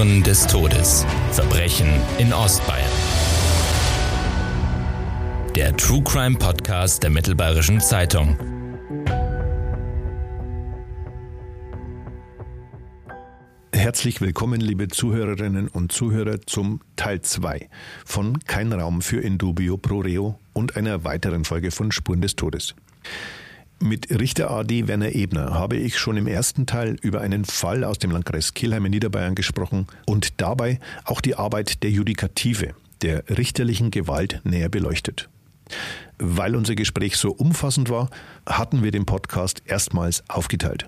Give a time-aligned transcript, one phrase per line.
[0.00, 1.04] Spuren des Todes.
[1.32, 1.86] Verbrechen
[2.16, 2.90] in Ostbayern.
[5.54, 8.34] Der True Crime Podcast der Mittelbayerischen Zeitung.
[13.74, 17.68] Herzlich willkommen, liebe Zuhörerinnen und Zuhörer, zum Teil 2
[18.06, 22.74] von Kein Raum für Indubio Pro Reo und einer weiteren Folge von Spuren des Todes.
[23.82, 27.98] Mit Richter AD Werner Ebner habe ich schon im ersten Teil über einen Fall aus
[27.98, 33.90] dem Landkreis Kelheim in Niederbayern gesprochen und dabei auch die Arbeit der Judikative, der richterlichen
[33.90, 35.30] Gewalt näher beleuchtet.
[36.18, 38.10] Weil unser Gespräch so umfassend war,
[38.44, 40.86] hatten wir den Podcast erstmals aufgeteilt.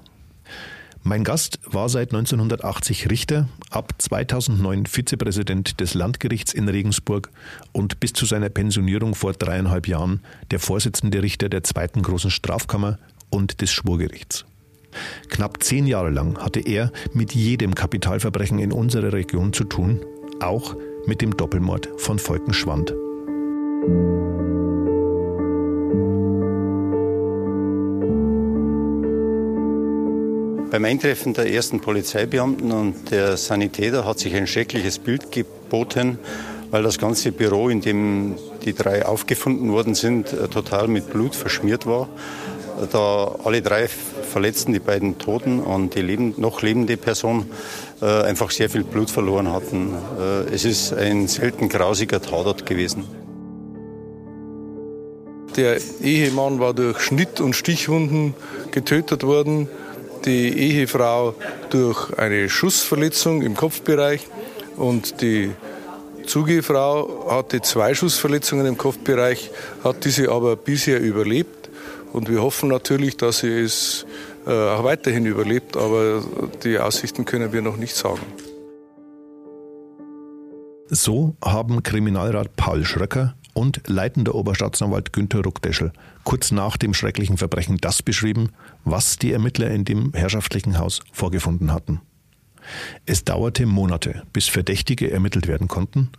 [1.04, 7.30] Mein Gast war seit 1980 Richter, ab 2009 Vizepräsident des Landgerichts in Regensburg
[7.72, 10.20] und bis zu seiner Pensionierung vor dreieinhalb Jahren
[10.52, 12.98] der Vorsitzende Richter der zweiten großen Strafkammer
[13.30, 14.44] und des Schwurgerichts.
[15.28, 20.00] Knapp zehn Jahre lang hatte er mit jedem Kapitalverbrechen in unserer Region zu tun,
[20.40, 22.94] auch mit dem Doppelmord von Volkenschwand.
[30.72, 36.18] Beim Eintreffen der ersten Polizeibeamten und der Sanitäter hat sich ein schreckliches Bild geboten,
[36.70, 41.36] weil das ganze Büro, in dem die drei aufgefunden worden sind, äh, total mit Blut
[41.36, 42.08] verschmiert war.
[42.90, 47.50] Da alle drei Verletzten, die beiden Toten und die lebend, noch lebende Person
[48.00, 49.92] äh, einfach sehr viel Blut verloren hatten.
[50.18, 53.04] Äh, es ist ein selten grausiger Tatort gewesen.
[55.54, 58.32] Der Ehemann war durch Schnitt- und Stichwunden
[58.70, 59.68] getötet worden
[60.24, 61.34] die Ehefrau
[61.70, 64.26] durch eine Schussverletzung im Kopfbereich
[64.76, 65.50] und die
[66.26, 69.50] Zugefrau hatte zwei Schussverletzungen im Kopfbereich,
[69.82, 71.70] hat diese aber bisher überlebt.
[72.12, 74.06] Und wir hoffen natürlich, dass sie es
[74.46, 76.22] äh, auch weiterhin überlebt, aber
[76.62, 78.22] die Aussichten können wir noch nicht sagen.
[80.88, 85.92] So haben Kriminalrat Paul Schröcker und leitender Oberstaatsanwalt Günter Ruckdeschel
[86.24, 88.50] kurz nach dem schrecklichen Verbrechen das beschrieben,
[88.84, 92.00] was die Ermittler in dem herrschaftlichen Haus vorgefunden hatten.
[93.06, 96.10] Es dauerte Monate, bis Verdächtige ermittelt werden konnten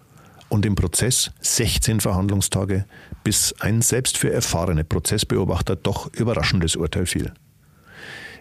[0.49, 2.85] und im Prozess 16 Verhandlungstage,
[3.23, 7.33] bis ein selbst für erfahrene Prozessbeobachter doch überraschendes Urteil fiel.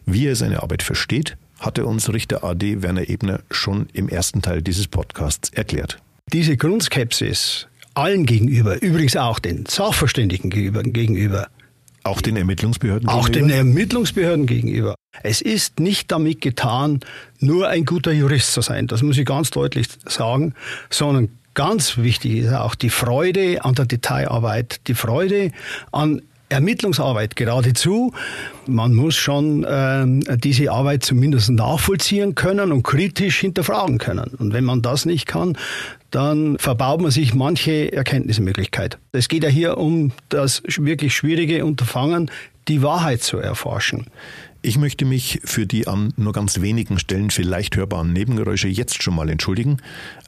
[0.05, 4.63] Wie er seine Arbeit versteht, hatte uns Richter AD Werner Ebner schon im ersten Teil
[4.63, 5.99] dieses Podcasts erklärt.
[6.33, 11.49] Diese Grundskepsis allen gegenüber, übrigens auch den Sachverständigen gegenüber.
[12.05, 13.45] Auch den Ermittlungsbehörden auch gegenüber?
[13.45, 14.95] Auch den Ermittlungsbehörden gegenüber.
[15.23, 17.01] Es ist nicht damit getan,
[17.39, 20.55] nur ein guter Jurist zu sein, das muss ich ganz deutlich sagen,
[20.91, 25.53] sondern ganz wichtig ist auch die Freude an der Detailarbeit, die Freude
[25.93, 28.13] an Ermittlungsarbeit geradezu.
[28.67, 34.35] Man muss schon äh, diese Arbeit zumindest nachvollziehen können und kritisch hinterfragen können.
[34.39, 35.57] Und wenn man das nicht kann,
[36.13, 38.99] dann verbaut man sich manche Erkenntnismöglichkeit.
[39.13, 42.31] Es geht ja hier um das wirklich schwierige Unterfangen,
[42.69, 44.07] die Wahrheit zu erforschen.
[44.61, 49.17] Ich möchte mich für die an nur ganz wenigen Stellen vielleicht hörbaren Nebengeräusche jetzt schon
[49.17, 49.79] mal entschuldigen.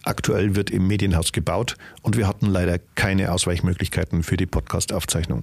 [0.02, 5.42] Aktuell wird im Medienhaus gebaut und wir hatten leider keine Ausweichmöglichkeiten für die Podcast-Aufzeichnung.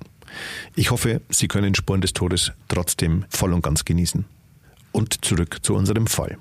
[0.76, 4.26] Ich hoffe, Sie können Spuren des Todes trotzdem voll und ganz genießen.
[4.92, 6.38] Und zurück zu unserem Fall.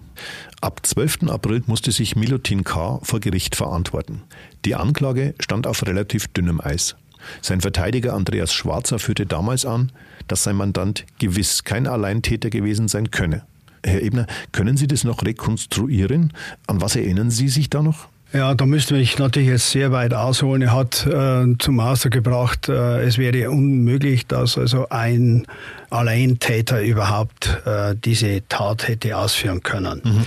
[0.60, 1.28] Ab 12.
[1.28, 2.98] April musste sich Milutin K.
[3.02, 4.22] vor Gericht verantworten.
[4.64, 6.96] Die Anklage stand auf relativ dünnem Eis.
[7.42, 9.92] Sein Verteidiger Andreas Schwarzer führte damals an,
[10.26, 13.44] dass sein Mandant gewiss kein Alleintäter gewesen sein könne.
[13.84, 16.32] Herr Ebner, können Sie das noch rekonstruieren?
[16.66, 18.08] An was erinnern Sie sich da noch?
[18.32, 20.62] Ja, da müsste ich natürlich jetzt sehr weit ausholen.
[20.62, 25.46] Er hat äh, zum Ausdruck gebracht, äh, es wäre unmöglich, dass also ein
[25.90, 30.00] Alleintäter überhaupt äh, diese Tat hätte ausführen können.
[30.04, 30.26] Mhm.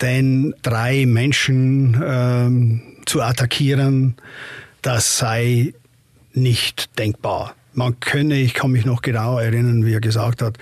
[0.00, 4.16] Denn drei Menschen ähm, zu attackieren,
[4.82, 5.74] das sei
[6.32, 7.54] nicht denkbar.
[7.72, 10.58] Man könne, ich kann mich noch genau erinnern, wie er gesagt hat,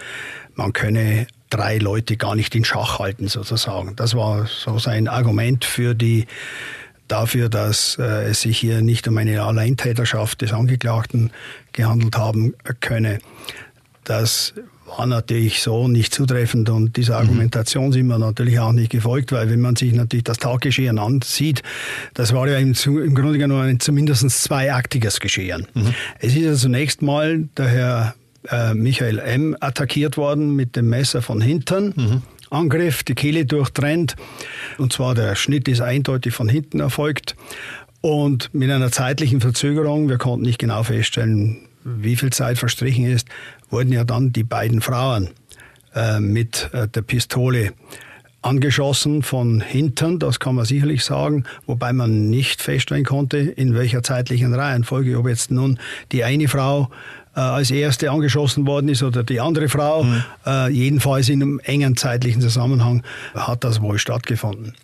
[0.54, 3.94] man könne drei Leute gar nicht in Schach halten sozusagen.
[3.96, 6.26] Das war so sein Argument für die
[7.08, 11.30] dafür, dass äh, es sich hier nicht um eine Alleintäterschaft des Angeklagten
[11.72, 13.18] gehandelt haben könne.
[14.04, 14.54] Das
[14.86, 17.28] war natürlich so nicht zutreffend und dieser mhm.
[17.28, 21.62] Argumentation sind wir natürlich auch nicht gefolgt, weil wenn man sich natürlich das Taggeschehen ansieht,
[22.14, 25.66] das war ja im, im Grunde genommen ein zumindest zweiaktiges Geschehen.
[25.74, 25.94] Mhm.
[26.20, 28.14] Es ist ja zunächst mal der Herr
[28.48, 29.56] äh, Michael M.
[29.60, 31.92] attackiert worden mit dem Messer von hinten.
[31.96, 32.22] Mhm.
[32.50, 34.16] Angriff, die Kehle durchtrennt.
[34.78, 37.36] Und zwar der Schnitt ist eindeutig von hinten erfolgt.
[38.00, 43.28] Und mit einer zeitlichen Verzögerung, wir konnten nicht genau feststellen, wie viel Zeit verstrichen ist,
[43.70, 45.30] wurden ja dann die beiden Frauen
[45.94, 47.72] äh, mit äh, der Pistole
[48.42, 54.04] angeschossen von hinten, das kann man sicherlich sagen, wobei man nicht feststellen konnte, in welcher
[54.04, 55.80] zeitlichen Reihenfolge, ob jetzt nun
[56.12, 56.88] die eine Frau
[57.36, 60.04] äh, als erste angeschossen worden ist oder die andere Frau.
[60.04, 60.24] Mhm.
[60.46, 63.02] Äh, jedenfalls in einem engen zeitlichen Zusammenhang
[63.34, 64.74] hat das wohl stattgefunden.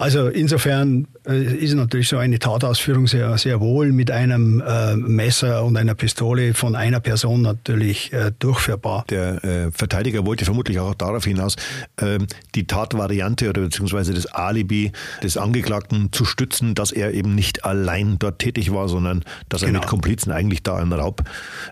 [0.00, 5.62] Also insofern äh, ist natürlich so eine Tatausführung sehr, sehr wohl mit einem äh, Messer
[5.62, 9.04] und einer Pistole von einer Person natürlich äh, durchführbar.
[9.10, 11.56] Der äh, Verteidiger wollte vermutlich auch darauf hinaus,
[12.00, 14.90] ähm, die Tatvariante oder beziehungsweise das Alibi
[15.22, 19.74] des Angeklagten zu stützen, dass er eben nicht allein dort tätig war, sondern dass genau.
[19.74, 21.24] er mit Komplizen eigentlich da einen Raub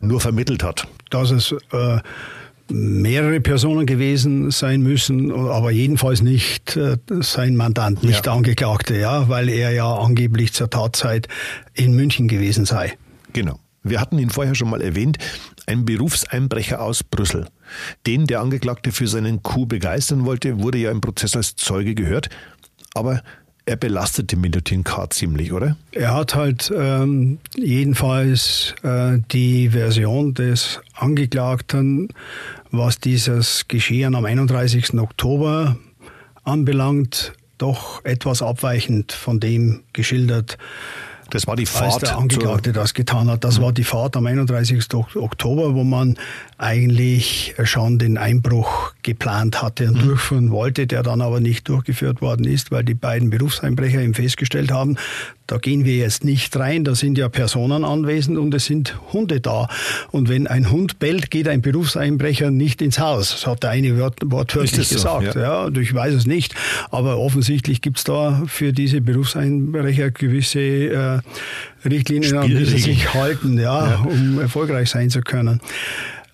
[0.02, 0.86] nur vermittelt hat.
[1.08, 2.00] Dass es äh,
[2.70, 8.32] mehrere Personen gewesen sein müssen, aber jedenfalls nicht äh, sein Mandant, nicht ja.
[8.32, 11.28] Angeklagte, ja, weil er ja angeblich zur Tatzeit
[11.74, 12.96] in München gewesen sei.
[13.32, 13.58] Genau.
[13.82, 15.18] Wir hatten ihn vorher schon mal erwähnt,
[15.66, 17.46] ein Berufseinbrecher aus Brüssel.
[18.06, 22.28] Den der Angeklagte für seinen Coup begeistern wollte, wurde ja im Prozess als Zeuge gehört,
[22.94, 23.22] aber
[23.68, 25.10] er belastete Milutin K.
[25.10, 25.76] ziemlich, oder?
[25.92, 32.08] Er hat halt ähm, jedenfalls äh, die Version des Angeklagten,
[32.70, 34.94] was dieses Geschehen am 31.
[34.94, 35.76] Oktober
[36.44, 40.58] anbelangt, doch etwas abweichend von dem geschildert,
[41.30, 41.94] das war die Fahrt.
[41.94, 43.44] Als der Angeklagte das getan hat.
[43.44, 43.64] Das mhm.
[43.64, 44.82] war die Fahrt am 31.
[44.94, 46.16] Oktober, wo man
[46.58, 50.08] eigentlich schon den Einbruch geplant hatte und mhm.
[50.08, 54.72] durchführen wollte, der dann aber nicht durchgeführt worden ist, weil die beiden Berufseinbrecher eben festgestellt
[54.72, 54.96] haben,
[55.46, 59.40] da gehen wir jetzt nicht rein, da sind ja Personen anwesend und es sind Hunde
[59.40, 59.68] da.
[60.10, 63.30] Und wenn ein Hund bellt, geht ein Berufseinbrecher nicht ins Haus.
[63.30, 65.32] Das hat der eine Wort, wortwörtlich gesagt.
[65.32, 65.40] So?
[65.40, 65.68] Ja.
[65.68, 66.54] ja, ich weiß es nicht.
[66.90, 71.20] Aber offensichtlich gibt es da für diese Berufseinbrecher gewisse äh,
[71.88, 75.60] Richtlinien, an die sie sich halten, ja, ja, um erfolgreich sein zu können.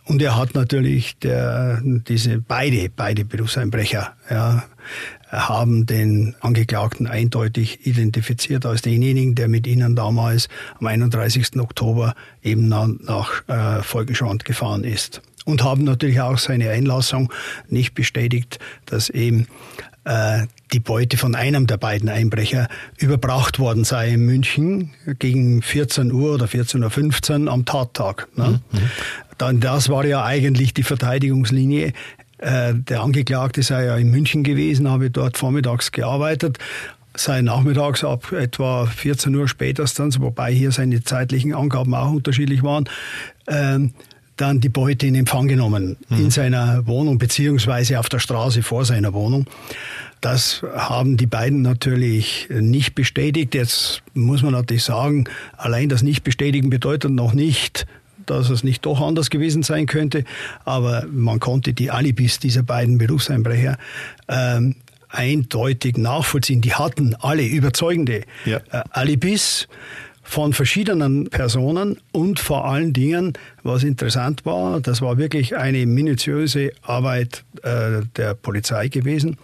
[0.06, 4.64] Und er hat natürlich der, diese beide, beide Berufseinbrecher, ja,
[5.30, 10.48] haben den Angeklagten eindeutig identifiziert als denjenigen, der mit ihnen damals
[10.78, 11.58] am 31.
[11.58, 15.22] Oktober eben nach, nach äh, Folgenschwand gefahren ist.
[15.46, 17.32] Und haben natürlich auch seine Einlassung
[17.68, 19.46] nicht bestätigt, dass eben
[20.72, 22.68] die Beute von einem der beiden Einbrecher
[22.98, 28.28] überbracht worden sei in München gegen 14 Uhr oder 14.15 Uhr am Tattag.
[28.36, 28.60] Ne?
[28.70, 28.78] Mhm.
[29.38, 31.92] Dann, das war ja eigentlich die Verteidigungslinie.
[32.38, 36.58] Äh, der Angeklagte sei ja in München gewesen, habe dort vormittags gearbeitet,
[37.14, 42.88] sei nachmittags ab etwa 14 Uhr spätestens, wobei hier seine zeitlichen Angaben auch unterschiedlich waren,
[43.46, 43.94] ähm,
[44.36, 46.18] dann die Beute in Empfang genommen mhm.
[46.18, 49.46] in seiner Wohnung beziehungsweise auf der Straße vor seiner Wohnung.
[50.20, 53.54] Das haben die beiden natürlich nicht bestätigt.
[53.54, 55.24] Jetzt muss man natürlich sagen,
[55.56, 57.86] allein das Nicht-Bestätigen bedeutet noch nicht,
[58.24, 60.24] dass es nicht doch anders gewesen sein könnte.
[60.64, 63.76] Aber man konnte die Alibis dieser beiden Berufseinbrecher
[64.28, 64.76] ähm,
[65.10, 66.60] eindeutig nachvollziehen.
[66.60, 68.58] Die hatten alle überzeugende ja.
[68.70, 69.68] äh, Alibis
[70.24, 76.72] von verschiedenen Personen und vor allen Dingen, was interessant war, das war wirklich eine minutiöse
[76.82, 79.36] Arbeit äh, der Polizei gewesen.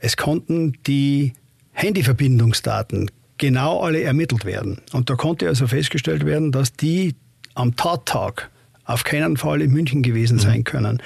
[0.00, 1.32] Es konnten die
[1.72, 4.82] Handyverbindungsdaten genau alle ermittelt werden.
[4.92, 7.14] Und da konnte also festgestellt werden, dass die
[7.54, 8.50] am Tattag
[8.84, 10.40] auf keinen Fall in München gewesen mhm.
[10.40, 11.02] sein können.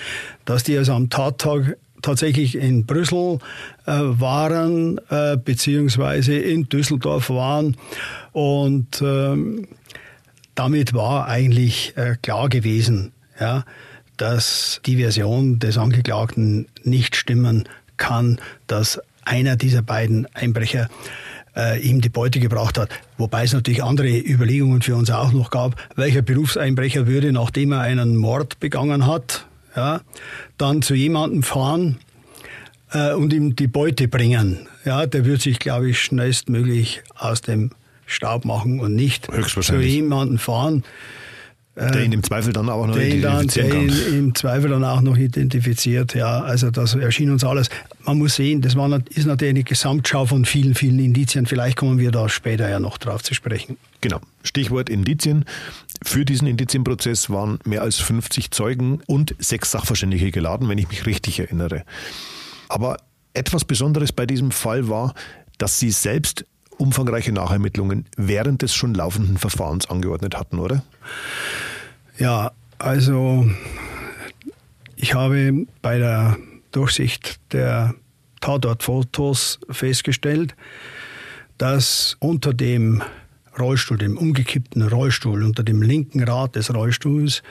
[0.47, 3.39] Dass die also am Tattag tatsächlich in Brüssel
[3.87, 7.77] äh, waren, äh, beziehungsweise in Düsseldorf waren.
[8.33, 9.69] Und ähm,
[10.55, 13.65] damit war eigentlich äh, klar gewesen, ja,
[14.17, 20.89] dass die Version des Angeklagten nicht stimmen kann, dass einer dieser beiden Einbrecher
[21.57, 22.91] äh, ihm die Beute gebracht hat.
[23.19, 25.77] Wobei es natürlich andere Überlegungen für uns auch noch gab.
[25.97, 30.01] Welcher Berufseinbrecher würde, nachdem er einen Mord begangen hat, ja,
[30.59, 31.99] dann zu jemandem fahren
[32.93, 34.69] äh, und ihm die Beute bringen?
[34.85, 37.71] Ja, der würde sich, glaube ich, schnellstmöglich aus dem
[38.07, 39.29] Staub machen und nicht
[39.63, 40.85] zu jemandem fahren,
[41.75, 44.13] der ihn im Zweifel dann auch noch identifizieren dann, der kann.
[44.13, 46.43] Ihn im Zweifel dann auch noch identifiziert, ja.
[46.43, 47.71] Also das erschien uns alles.
[48.05, 51.47] Man muss sehen, das war, ist natürlich eine Gesamtschau von vielen, vielen Indizien.
[51.47, 53.79] Vielleicht kommen wir da später ja noch drauf zu sprechen.
[54.03, 54.21] Genau.
[54.43, 55.47] Stichwort Indizien.
[56.05, 61.07] Für diesen Indizienprozess waren mehr als 50 Zeugen und sechs Sachverständige geladen, wenn ich mich
[61.07, 61.85] richtig erinnere.
[62.69, 62.97] Aber
[63.35, 65.15] etwas Besonderes bei diesem Fall war,
[65.59, 66.45] dass sie selbst
[66.79, 70.83] umfangreiche Nachermittlungen während des schon laufenden Verfahrens angeordnet hatten, oder?
[72.19, 73.49] Ja, also
[74.97, 76.37] ich habe bei der
[76.73, 77.95] Durchsicht der
[78.41, 80.57] Tatortfotos festgestellt,
[81.59, 83.03] dass unter dem
[83.59, 87.43] Rollstuhl, dem umgekippten Rollstuhl, unter dem linken Rad des Rollstuhls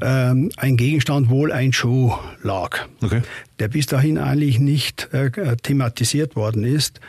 [0.00, 3.22] ähm, ein Gegenstand, wohl ein Schuh lag, okay.
[3.58, 7.00] der bis dahin eigentlich nicht äh, thematisiert worden ist.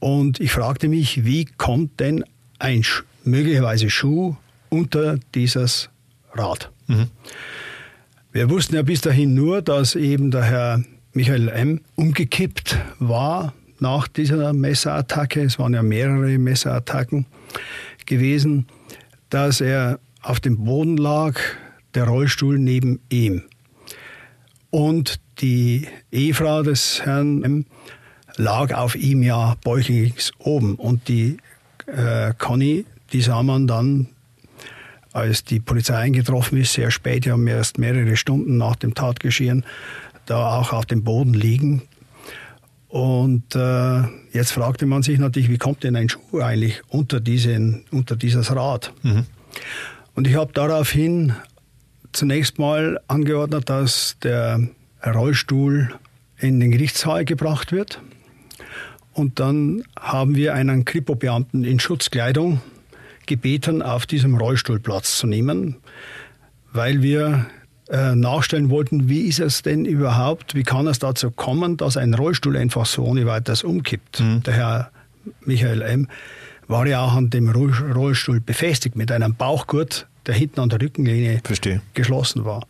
[0.00, 2.24] Und ich fragte mich, wie kommt denn
[2.58, 4.36] ein Sch möglicherweise Schuh
[4.68, 5.88] unter dieses
[6.32, 6.70] Rad?
[6.86, 7.08] Mhm.
[8.32, 11.80] Wir wussten ja bis dahin nur, dass eben der Herr Michael M.
[11.94, 15.42] umgekippt war nach dieser Messerattacke.
[15.42, 17.26] Es waren ja mehrere Messerattacken
[18.06, 18.66] gewesen,
[19.30, 21.38] dass er auf dem Boden lag,
[21.94, 23.42] der Rollstuhl neben ihm.
[24.70, 27.66] Und die Ehefrau des Herrn M.
[28.36, 30.74] lag auf ihm ja bäuchlichs oben.
[30.74, 31.38] Und die
[31.86, 34.08] äh, Conny, die sah man dann
[35.12, 39.64] als die Polizei eingetroffen ist, sehr spät, ja erst mehrere Stunden nach dem Tatgeschehen,
[40.26, 41.82] da auch auf dem Boden liegen.
[42.96, 47.84] Und äh, jetzt fragte man sich natürlich, wie kommt denn ein Schuh eigentlich unter, diesen,
[47.90, 48.94] unter dieses Rad?
[49.02, 49.26] Mhm.
[50.14, 51.34] Und ich habe daraufhin
[52.12, 54.70] zunächst mal angeordnet, dass der
[55.04, 55.90] Rollstuhl
[56.38, 58.00] in den Gerichtssaal gebracht wird.
[59.12, 62.62] Und dann haben wir einen Kripo-Beamten in Schutzkleidung
[63.26, 65.76] gebeten, auf diesem Rollstuhl Platz zu nehmen,
[66.72, 67.44] weil wir
[67.88, 72.56] nachstellen wollten, wie ist es denn überhaupt, wie kann es dazu kommen, dass ein Rollstuhl
[72.56, 74.20] einfach so ohne weiteres umkippt.
[74.20, 74.42] Mhm.
[74.42, 74.90] Der Herr
[75.44, 76.08] Michael M.
[76.66, 81.40] war ja auch an dem Rollstuhl befestigt mit einem Bauchgurt, der hinten an der Rückenlinie
[81.44, 81.80] Verstehe.
[81.94, 82.66] geschlossen war.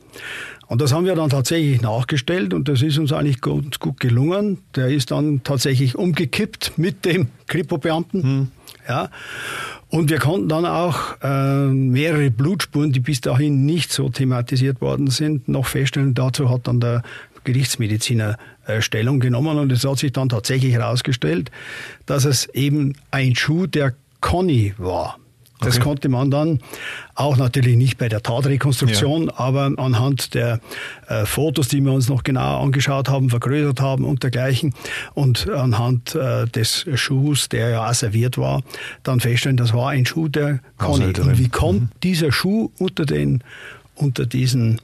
[0.66, 4.58] Und das haben wir dann tatsächlich nachgestellt und das ist uns eigentlich gut, gut gelungen.
[4.75, 8.23] Der ist dann tatsächlich umgekippt mit dem Kripo-Beamten.
[8.23, 8.49] Hm.
[8.88, 9.11] Ja.
[9.96, 15.06] Und wir konnten dann auch äh, mehrere Blutspuren, die bis dahin nicht so thematisiert worden
[15.06, 16.12] sind, noch feststellen.
[16.12, 17.02] Dazu hat dann der
[17.44, 18.36] Gerichtsmediziner
[18.66, 21.50] äh, Stellung genommen und es hat sich dann tatsächlich herausgestellt,
[22.04, 25.18] dass es eben ein Schuh der Conny war.
[25.60, 25.84] Das okay.
[25.84, 26.60] konnte man dann
[27.14, 29.32] auch natürlich nicht bei der Tatrekonstruktion, ja.
[29.36, 30.60] aber anhand der
[31.08, 34.75] äh, Fotos, die wir uns noch genau angeschaut haben, vergrößert haben und dergleichen
[35.14, 38.62] und anhand äh, des Schuhs, der ja asserviert war,
[39.02, 41.06] dann feststellen, das war ein Schuh der Conny.
[41.06, 41.88] Und wie kommt mhm.
[42.02, 43.42] dieser Schuh unter den
[43.96, 44.80] unter diesen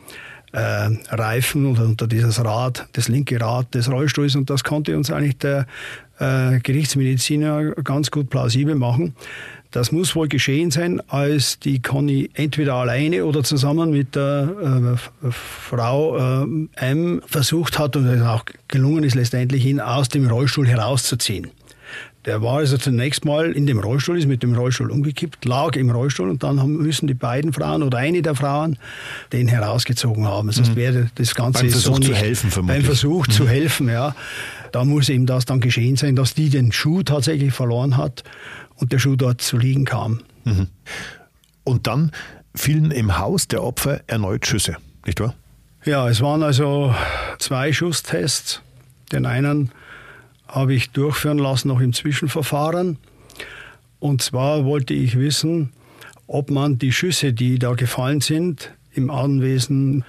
[0.53, 5.11] äh, Reifen oder unter dieses Rad, das linke Rad des Rollstuhls und das konnte uns
[5.11, 5.67] eigentlich der
[6.19, 9.15] äh, Gerichtsmediziner ganz gut plausibel machen.
[9.73, 15.31] Das muss wohl geschehen sein, als die Conny entweder alleine oder zusammen mit der äh,
[15.31, 20.69] Frau äh, M versucht hat und es auch gelungen ist, letztendlich ihn aus dem Rollstuhl
[20.69, 21.51] herauszuziehen.
[22.27, 25.91] Der war also zunächst mal in dem Rollstuhl, ist mit dem Rollstuhl umgekippt, lag im
[25.91, 28.79] Rollstuhl und dann haben, müssen die beiden Frauen oder eine der Frauen
[29.33, 30.53] den herausgezogen haben.
[30.53, 30.77] Sonst mhm.
[30.77, 32.79] wäre das Ganze beim Versuch so nicht, zu helfen vermutlich.
[32.79, 33.33] Beim Versuch mhm.
[33.33, 34.15] zu helfen, ja.
[34.71, 38.23] Da muss eben das dann geschehen sein, dass die den Schuh tatsächlich verloren hat
[38.83, 40.21] und der Schuh dort zu liegen kam.
[40.45, 40.67] Mhm.
[41.63, 42.11] Und dann
[42.53, 45.35] fielen im Haus der Opfer erneut Schüsse, nicht wahr?
[45.85, 46.93] Ja, es waren also
[47.39, 48.61] zwei Schusstests.
[49.13, 49.71] Den einen
[50.49, 52.99] habe ich durchführen lassen, noch im Zwischenverfahren.
[54.01, 55.73] Und zwar wollte ich wissen,
[56.27, 60.05] ob man die Schüsse, die da gefallen sind im Anwesen,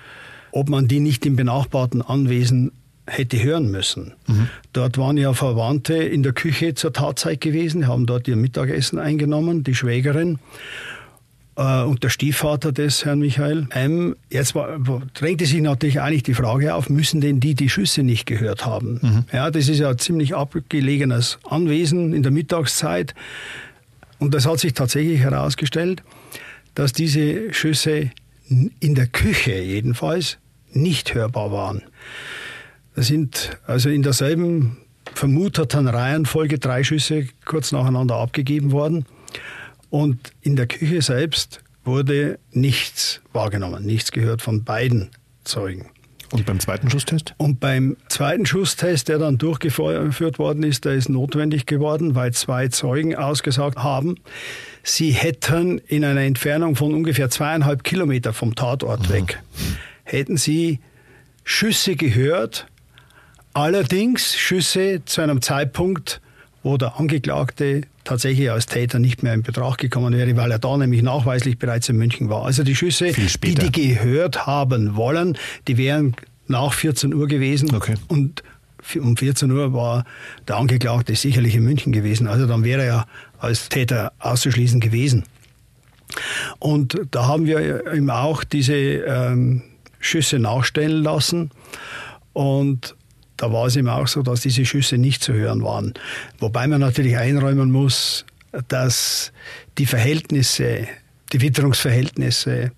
[0.52, 2.72] ob man die nicht im benachbarten Anwesen
[3.06, 4.14] hätte hören müssen.
[4.28, 4.50] Mhm.
[4.72, 9.64] Dort waren ja Verwandte in der Küche zur Tatzeit gewesen, haben dort ihr Mittagessen eingenommen,
[9.64, 10.40] die Schwägerin
[11.56, 14.16] äh, und der Stiefvater des Herrn Michael M.
[14.30, 14.80] Jetzt war,
[15.14, 19.00] drängte sich natürlich eigentlich die Frage auf, müssen denn die die Schüsse nicht gehört haben?
[19.02, 19.26] Mhm.
[19.32, 23.14] Ja, das ist ja ein ziemlich abgelegenes Anwesen in der Mittagszeit.
[24.20, 26.04] Und das hat sich tatsächlich herausgestellt,
[26.76, 28.12] dass diese Schüsse
[28.80, 30.38] in der Küche jedenfalls
[30.72, 31.84] nicht hörbar waren.
[32.96, 34.78] Es sind also in derselben
[35.14, 39.06] vermuteten Reihenfolge drei Schüsse kurz nacheinander abgegeben worden.
[39.90, 45.10] Und in der Küche selbst wurde nichts wahrgenommen, nichts gehört von beiden
[45.44, 45.90] Zeugen.
[46.32, 47.36] Und beim zweiten Schusstest?
[47.38, 52.70] Und beim zweiten Schusstest, der dann durchgeführt worden ist, der ist notwendig geworden, weil zwei
[52.70, 54.16] Zeugen ausgesagt haben,
[54.82, 59.14] sie hätten in einer Entfernung von ungefähr zweieinhalb Kilometer vom Tatort mhm.
[59.14, 59.44] weg,
[60.06, 60.80] hätten sie
[61.44, 62.66] Schüsse gehört,
[63.54, 66.22] Allerdings Schüsse zu einem Zeitpunkt,
[66.64, 70.76] wo der Angeklagte tatsächlich als Täter nicht mehr in Betracht gekommen wäre, weil er da
[70.78, 72.46] nämlich nachweislich bereits in München war.
[72.46, 76.16] Also die Schüsse, die die gehört haben wollen, die wären
[76.48, 77.96] nach 14 Uhr gewesen okay.
[78.08, 78.44] und
[79.00, 80.04] um 14 Uhr war
[80.48, 82.28] der Angeklagte sicherlich in München gewesen.
[82.28, 83.08] Also dann wäre er
[83.40, 85.24] als Täter auszuschließen gewesen.
[86.60, 89.64] Und da haben wir ihm auch diese ähm,
[90.00, 91.52] Schüsse nachstellen lassen
[92.34, 92.96] und
[93.44, 95.94] da war es eben auch so, dass diese Schüsse nicht zu hören waren.
[96.40, 98.26] Wobei man natürlich einräumen muss,
[98.70, 99.34] dass
[99.78, 100.88] die Verhältnisse,
[101.34, 102.72] die Witterungsverhältnisse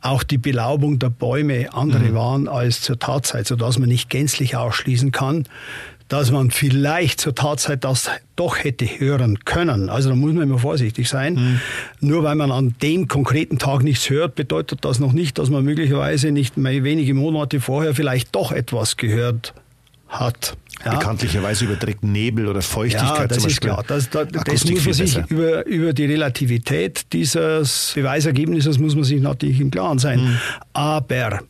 [0.00, 2.14] auch die Belaubung der Bäume andere mhm.
[2.14, 5.48] waren als zur Tatzeit, sodass man nicht gänzlich ausschließen kann,
[6.06, 9.90] dass man vielleicht zur Tatzeit das doch hätte hören können.
[9.90, 11.34] Also da muss man immer vorsichtig sein.
[11.34, 11.60] Mhm.
[12.08, 15.64] Nur weil man an dem konkreten Tag nichts hört, bedeutet das noch nicht, dass man
[15.64, 19.54] möglicherweise nicht mehr wenige Monate vorher vielleicht doch etwas gehört
[20.08, 20.56] hat.
[20.84, 20.96] Ja.
[20.96, 23.70] Bekanntlicherweise überträgt Nebel oder Feuchtigkeit ja, das zum Beispiel.
[23.70, 23.84] Ist klar.
[23.86, 29.20] Das, das, das muss man sich über, über die Relativität dieses Beweisergebnisses muss man sich
[29.20, 30.20] natürlich im Klaren sein.
[30.20, 30.38] Mhm.
[30.72, 31.40] Aber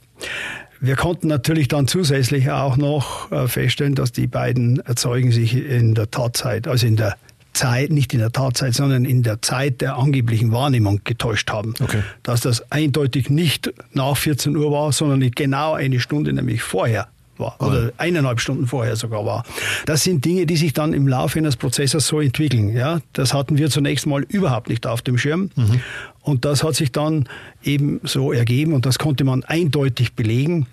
[0.80, 5.94] wir konnten natürlich dann zusätzlich auch noch äh, feststellen, dass die beiden Zeugen sich in
[5.94, 7.16] der Tatzeit, also in der
[7.52, 11.74] Zeit, nicht in der Tatzeit, sondern in der Zeit der angeblichen Wahrnehmung getäuscht haben.
[11.80, 12.02] Okay.
[12.22, 17.08] Dass das eindeutig nicht nach 14 Uhr war, sondern genau eine Stunde nämlich vorher
[17.38, 19.44] war oder eineinhalb Stunden vorher sogar war.
[19.86, 22.74] Das sind Dinge, die sich dann im Laufe eines Prozesses so entwickeln.
[22.74, 25.50] Ja, das hatten wir zunächst mal überhaupt nicht auf dem Schirm.
[25.56, 25.80] Mhm.
[26.22, 27.28] Und das hat sich dann
[27.62, 30.66] eben so ergeben und das konnte man eindeutig belegen,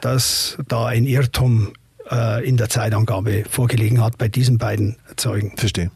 [0.00, 1.72] dass da ein Irrtum
[2.10, 5.56] äh, in der Zeitangabe vorgelegen hat bei diesen beiden Zeugen.
[5.56, 5.90] Verstehe.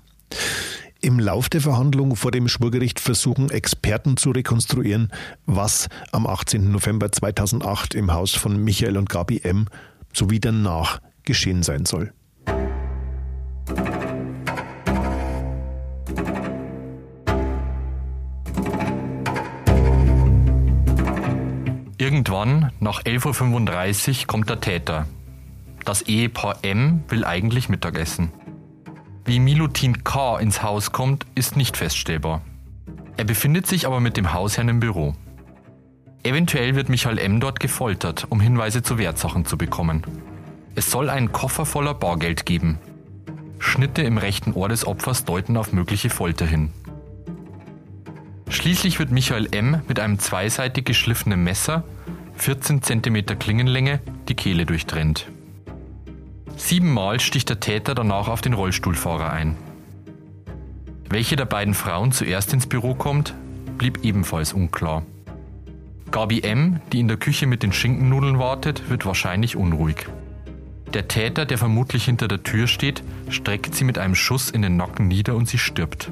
[1.01, 5.13] Im Lauf der Verhandlung vor dem Schwurgericht versuchen Experten zu rekonstruieren,
[5.47, 6.73] was am 18.
[6.73, 9.69] November 2008 im Haus von Michael und Gabi M
[10.19, 12.13] sowie danach geschehen sein soll.
[21.97, 25.07] Irgendwann, nach 11.35 Uhr, kommt der Täter.
[25.85, 28.33] Das Ehepaar M will eigentlich Mittagessen.
[29.25, 30.39] Wie Milutin K.
[30.39, 32.43] ins Haus kommt, ist nicht feststellbar.
[33.17, 35.15] Er befindet sich aber mit dem Hausherrn im Büro.
[36.23, 37.41] Eventuell wird Michael M.
[37.41, 40.03] dort gefoltert, um Hinweise zu Wertsachen zu bekommen.
[40.75, 42.79] Es soll einen Koffer voller Bargeld geben.
[43.59, 46.71] Schnitte im rechten Ohr des Opfers deuten auf mögliche Folter hin.
[48.49, 49.83] Schließlich wird Michael M.
[49.89, 51.85] mit einem zweiseitig geschliffenen Messer,
[52.37, 55.27] 14 cm Klingenlänge, die Kehle durchtrennt.
[56.57, 59.57] Siebenmal sticht der Täter danach auf den Rollstuhlfahrer ein.
[61.09, 63.35] Welche der beiden Frauen zuerst ins Büro kommt,
[63.79, 65.05] blieb ebenfalls unklar.
[66.11, 70.07] Gabi M., die in der Küche mit den Schinkennudeln wartet, wird wahrscheinlich unruhig.
[70.95, 74.77] Der Täter, der vermutlich hinter der Tür steht, streckt sie mit einem Schuss in den
[74.77, 76.11] Nacken nieder und sie stirbt.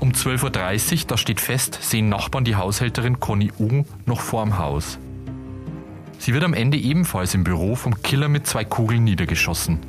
[0.00, 4.58] Um 12.30 Uhr, da steht fest, sehen Nachbarn die Haushälterin Conny U noch vor dem
[4.58, 4.98] Haus.
[6.18, 9.80] Sie wird am Ende ebenfalls im Büro vom Killer mit zwei Kugeln niedergeschossen.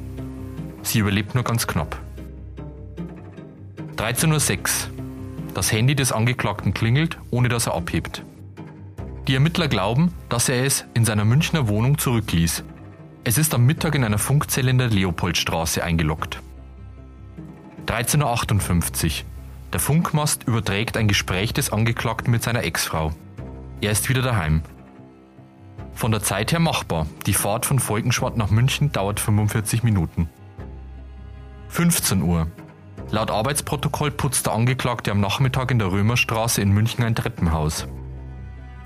[0.81, 1.99] Sie überlebt nur ganz knapp.
[3.95, 4.93] 13.06 Uhr.
[5.53, 8.23] Das Handy des Angeklagten klingelt, ohne dass er abhebt.
[9.27, 12.63] Die Ermittler glauben, dass er es in seiner Münchner Wohnung zurückließ.
[13.23, 16.41] Es ist am Mittag in einer Funkzelle in der Leopoldstraße eingeloggt.
[17.85, 19.11] 13.58 Uhr.
[19.73, 23.11] Der Funkmast überträgt ein Gespräch des Angeklagten mit seiner Ex-Frau.
[23.81, 24.63] Er ist wieder daheim.
[25.93, 27.05] Von der Zeit her machbar.
[27.25, 30.29] Die Fahrt von Volkenschwart nach München dauert 45 Minuten.
[31.67, 32.47] 15 Uhr.
[33.11, 37.87] Laut Arbeitsprotokoll putzt der Angeklagte am Nachmittag in der Römerstraße in München ein Treppenhaus.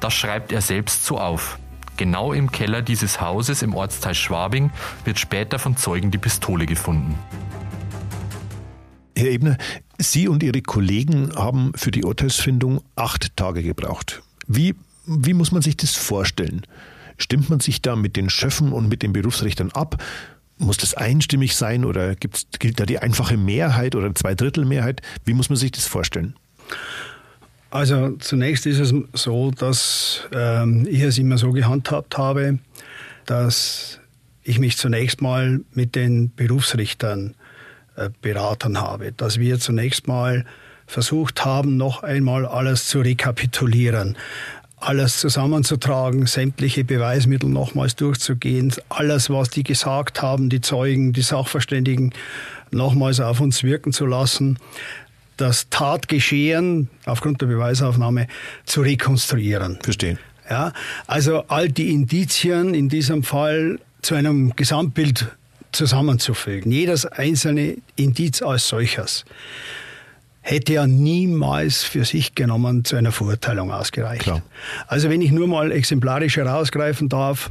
[0.04, 1.58] Das schreibt er selbst so auf.
[1.96, 4.70] Genau im Keller dieses Hauses im Ortsteil Schwabing
[5.06, 7.18] wird später von Zeugen die Pistole gefunden.
[9.16, 9.58] Herr Ebner,
[9.98, 14.22] Sie und Ihre Kollegen haben für die Urteilsfindung acht Tage gebraucht.
[14.46, 16.68] Wie, wie muss man sich das vorstellen?
[17.18, 20.04] Stimmt man sich da mit den Schöffen und mit den Berufsrichtern ab?
[20.58, 25.02] Muss das einstimmig sein oder gilt da die einfache Mehrheit oder Zweidrittelmehrheit?
[25.24, 26.36] Wie muss man sich das vorstellen?
[27.74, 32.60] Also zunächst ist es so, dass ähm, ich es immer so gehandhabt habe,
[33.26, 34.00] dass
[34.44, 37.34] ich mich zunächst mal mit den Berufsrichtern
[37.96, 40.46] äh, beraten habe, dass wir zunächst mal
[40.86, 44.18] versucht haben, noch einmal alles zu rekapitulieren,
[44.78, 52.14] alles zusammenzutragen, sämtliche Beweismittel nochmals durchzugehen, alles, was die gesagt haben, die Zeugen, die Sachverständigen,
[52.70, 54.60] nochmals auf uns wirken zu lassen
[55.38, 58.28] das Tatgeschehen aufgrund der Beweisaufnahme
[58.66, 59.80] zu rekonstruieren.
[59.82, 60.18] Verstehe.
[60.50, 60.74] Ja,
[61.08, 65.28] also all die Indizien in diesem Fall zu einem Gesamtbild
[65.72, 66.72] zusammenzufügen.
[66.72, 69.26] Jedes einzelne Indiz als solches
[70.42, 74.24] hätte ja niemals für sich genommen zu einer Verurteilung ausgereicht.
[74.24, 74.42] Klar.
[74.88, 77.50] Also wenn ich nur mal exemplarisch herausgreifen darf,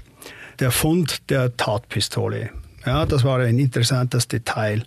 [0.61, 2.51] der Fund der Tatpistole.
[2.85, 4.83] Ja, das war ein interessantes Detail.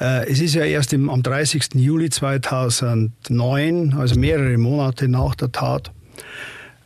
[0.00, 1.74] Äh, es ist ja erst im, am 30.
[1.74, 5.92] Juli 2009, also mehrere Monate nach der Tat,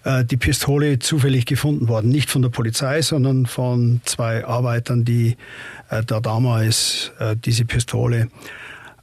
[0.02, 2.10] äh, die Pistole zufällig gefunden worden.
[2.10, 5.36] Nicht von der Polizei, sondern von zwei Arbeitern, die
[5.90, 7.12] äh, da damals
[7.44, 8.28] diese Pistole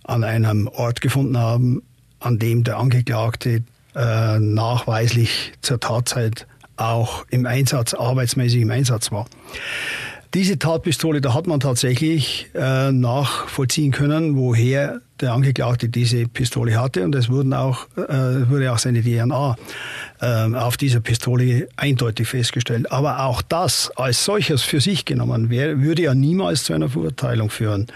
[0.04, 1.82] an einem Ort gefunden haben,
[2.20, 6.48] an dem der Angeklagte nachweislich zur Tatzeit
[6.78, 9.26] auch im Einsatz, arbeitsmäßig im Einsatz war.
[10.34, 17.04] Diese Tatpistole, da hat man tatsächlich äh, nachvollziehen können, woher der Angeklagte diese Pistole hatte
[17.04, 19.58] und es wurden auch, äh, wurde auch seine DNA
[20.22, 22.92] äh, auf dieser Pistole eindeutig festgestellt.
[22.94, 27.50] Aber auch das als solches für sich genommen wär, würde ja niemals zu einer Verurteilung
[27.50, 27.88] führen.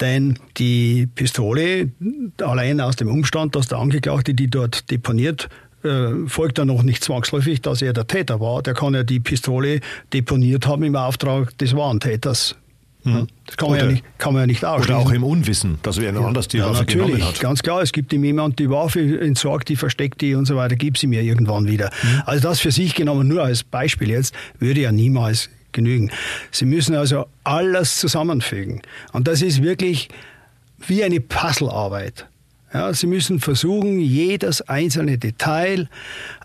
[0.00, 1.92] Denn die Pistole,
[2.42, 5.48] allein aus dem Umstand, dass der Angeklagte die dort deponiert,
[5.84, 8.62] äh, folgt dann noch nicht zwangsläufig, dass er der Täter war.
[8.62, 9.80] Der kann ja die Pistole
[10.12, 12.56] deponiert haben im Auftrag des Warentäters.
[13.02, 13.28] Hm.
[13.46, 14.94] Das kann man, ja nicht, kann man ja nicht ausschließen.
[14.94, 17.40] Oder auch im Unwissen, dass wer ja, anders die ja, Waffe natürlich, genommen hat.
[17.40, 17.80] ganz klar.
[17.80, 21.06] Es gibt ihm jemand die Waffe entsorgt, die versteckt die und so weiter, gibt sie
[21.06, 21.90] mir irgendwann wieder.
[22.00, 22.22] Hm.
[22.26, 26.10] Also das für sich genommen, nur als Beispiel jetzt, würde ja niemals genügen.
[26.50, 28.82] Sie müssen also alles zusammenfügen.
[29.12, 30.08] Und das ist wirklich
[30.86, 32.26] wie eine Puzzlearbeit.
[32.72, 35.88] Ja, Sie müssen versuchen, jedes einzelne Detail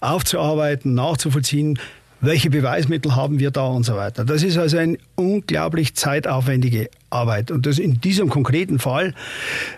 [0.02, 1.78] aufzuarbeiten, nachzuvollziehen,
[2.22, 4.26] welche Beweismittel haben wir da und so weiter.
[4.26, 7.52] Das ist also eine unglaublich zeitaufwendige Arbeit.
[7.52, 9.14] Und das in diesem konkreten Fall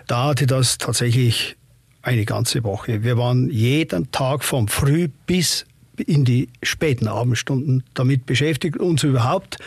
[0.06, 1.56] dauerte das tatsächlich
[2.02, 3.02] eine ganze Woche.
[3.02, 5.66] Wir waren jeden Tag vom Früh bis
[6.00, 9.58] in die späten Abendstunden damit beschäftigt, uns überhaupt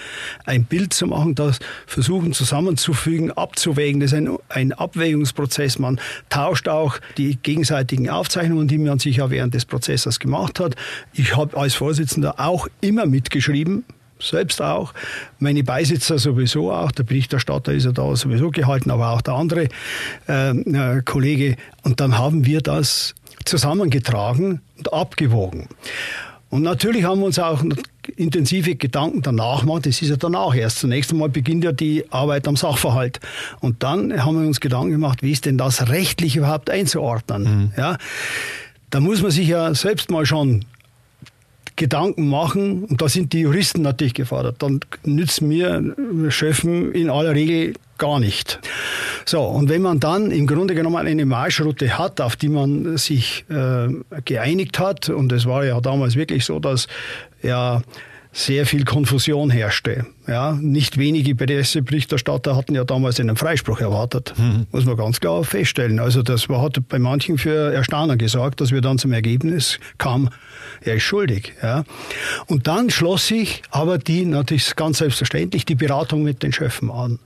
[0.45, 3.99] ein Bild zu machen, das versuchen zusammenzufügen, abzuwägen.
[3.99, 5.79] Das ist ein, ein Abwägungsprozess.
[5.79, 10.75] Man tauscht auch die gegenseitigen Aufzeichnungen, die man sich ja während des Prozesses gemacht hat.
[11.13, 13.83] Ich habe als Vorsitzender auch immer mitgeschrieben,
[14.21, 14.93] selbst auch,
[15.39, 19.67] meine Beisitzer sowieso auch, der Berichterstatter ist ja da sowieso gehalten, aber auch der andere
[20.27, 21.55] äh, äh Kollege.
[21.83, 23.15] Und dann haben wir das
[23.45, 25.67] zusammengetragen und abgewogen.
[26.49, 27.63] Und natürlich haben wir uns auch
[28.17, 29.85] intensive Gedanken danach gemacht.
[29.85, 30.79] Das ist ja danach erst.
[30.79, 33.21] Zunächst einmal beginnt ja die Arbeit am Sachverhalt.
[33.61, 37.43] Und dann haben wir uns Gedanken gemacht, wie ist denn das rechtlich überhaupt einzuordnen?
[37.43, 37.71] Mhm.
[37.77, 37.97] Ja,
[38.89, 40.65] da muss man sich ja selbst mal schon
[41.77, 45.95] Gedanken machen, und da sind die Juristen natürlich gefordert, dann nützt mir
[46.29, 48.59] Schöffen in aller Regel gar nicht.
[49.25, 53.45] So, und wenn man dann im Grunde genommen eine Marschroute hat, auf die man sich
[53.49, 53.89] äh,
[54.25, 56.87] geeinigt hat, und es war ja damals wirklich so, dass
[57.43, 57.83] ja
[58.33, 60.05] sehr viel Konfusion herrschte.
[60.27, 64.67] Ja, nicht wenige Presseberichterstatter hatten ja damals einen Freispruch erwartet, mhm.
[64.71, 65.99] muss man ganz klar feststellen.
[65.99, 70.29] Also das war, hat bei manchen für Erstaunen gesorgt, dass wir dann zum Ergebnis kamen,
[70.81, 71.53] er ist schuldig.
[71.61, 71.83] Ja.
[72.47, 77.19] Und dann schloss sich aber die, natürlich ganz selbstverständlich, die Beratung mit den Schöffen an.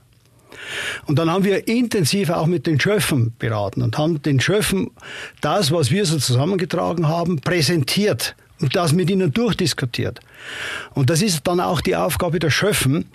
[1.06, 4.90] Und dann haben wir intensiv auch mit den Schöffen beraten und haben den Schöffen
[5.40, 10.20] das, was wir so zusammengetragen haben, präsentiert und das mit ihnen durchdiskutiert.
[10.94, 13.06] Und das ist dann auch die Aufgabe der Schöffen,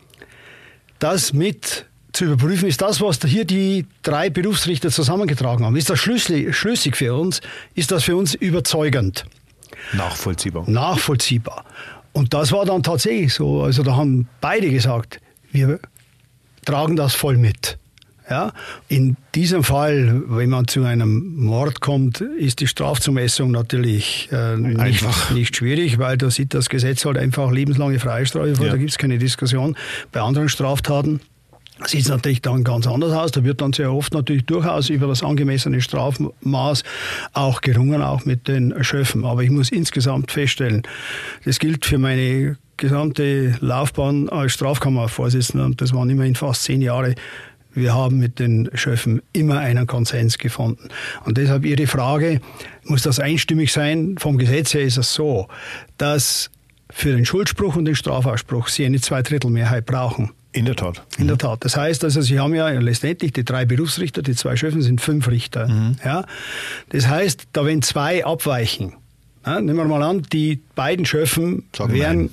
[1.00, 6.00] das mit zu überprüfen, ist das, was hier die drei Berufsrichter zusammengetragen haben, ist das
[6.00, 7.42] schlüssig für uns,
[7.74, 9.26] ist das für uns überzeugend.
[9.94, 10.70] Nachvollziehbar.
[10.70, 11.66] Nachvollziehbar.
[12.14, 13.64] Und das war dann tatsächlich so.
[13.64, 15.80] Also da haben beide gesagt, wir
[16.66, 17.78] tragen das voll mit.
[18.30, 18.54] Ja,
[18.88, 25.04] in diesem Fall, wenn man zu einem Mord kommt, ist die Strafzumessung natürlich äh, nicht,
[25.34, 28.72] nicht, schwierig, weil da sieht das Gesetz halt einfach lebenslange Freistrafe vor, ja.
[28.72, 29.76] da gibt es keine Diskussion.
[30.14, 31.20] Bei anderen Straftaten
[31.88, 33.32] sieht es natürlich dann ganz anders aus.
[33.32, 36.84] Da wird dann sehr oft natürlich durchaus über das angemessene Strafmaß
[37.34, 39.26] auch gerungen, auch mit den Schöffen.
[39.26, 40.84] Aber ich muss insgesamt feststellen,
[41.44, 47.16] das gilt für meine gesamte Laufbahn als Strafkammervorsitzender, und das waren immerhin fast zehn Jahre,
[47.74, 50.90] wir haben mit den Schöffen immer einen Konsens gefunden.
[51.24, 52.42] Und deshalb Ihre Frage,
[52.84, 54.16] muss das einstimmig sein?
[54.18, 55.48] Vom Gesetz her ist es so,
[55.98, 56.52] dass
[56.90, 60.32] für den Schuldspruch und den Strafausspruch Sie eine Zweidrittelmehrheit brauchen.
[60.52, 61.02] In der Tat.
[61.18, 61.64] In der Tat.
[61.64, 65.30] Das heißt also, Sie haben ja letztendlich die drei Berufsrichter, die zwei Schöffen sind fünf
[65.30, 65.70] Richter.
[65.70, 65.96] Mhm.
[66.04, 66.26] Ja?
[66.90, 68.94] Das heißt, da wenn zwei abweichen,
[69.46, 72.32] ja, nehmen wir mal an, die beiden Schöffen wären.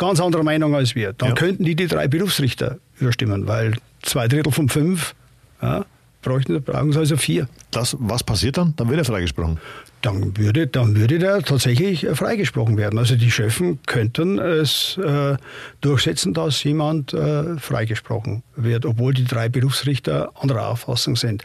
[0.00, 1.34] Ganz anderer Meinung als wir, dann ja.
[1.34, 5.14] könnten die die drei Berufsrichter überstimmen, weil zwei Drittel von fünf,
[5.60, 5.84] ja,
[6.22, 7.48] bräuchten, brauchen sie also vier.
[7.70, 8.74] Das, was passiert dann?
[8.76, 9.58] Dann wird er freigesprochen.
[10.00, 12.98] Dann würde, dann würde der tatsächlich freigesprochen werden.
[12.98, 15.36] Also die Schöffen könnten es äh,
[15.82, 21.44] durchsetzen, dass jemand äh, freigesprochen wird, obwohl die drei Berufsrichter anderer Auffassung sind.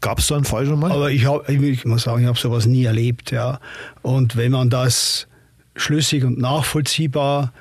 [0.00, 0.92] Gab es so einen Fall schon mal?
[0.92, 3.32] Aber ich, hab, ich muss sagen, ich habe sowas nie erlebt.
[3.32, 3.58] Ja.
[4.02, 5.26] Und wenn man das
[5.80, 7.52] schlüssig und nachvollziehbar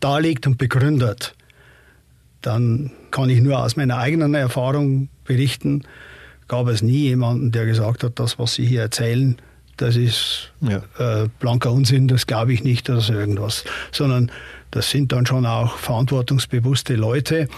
[0.00, 1.34] darlegt und begründet,
[2.42, 5.82] dann kann ich nur aus meiner eigenen Erfahrung berichten,
[6.46, 9.36] gab es nie jemanden, der gesagt hat, das, was Sie hier erzählen,
[9.76, 10.82] das ist ja.
[10.98, 14.30] äh, blanker Unsinn, das glaube ich nicht oder so irgendwas, sondern
[14.70, 17.48] das sind dann schon auch verantwortungsbewusste Leute.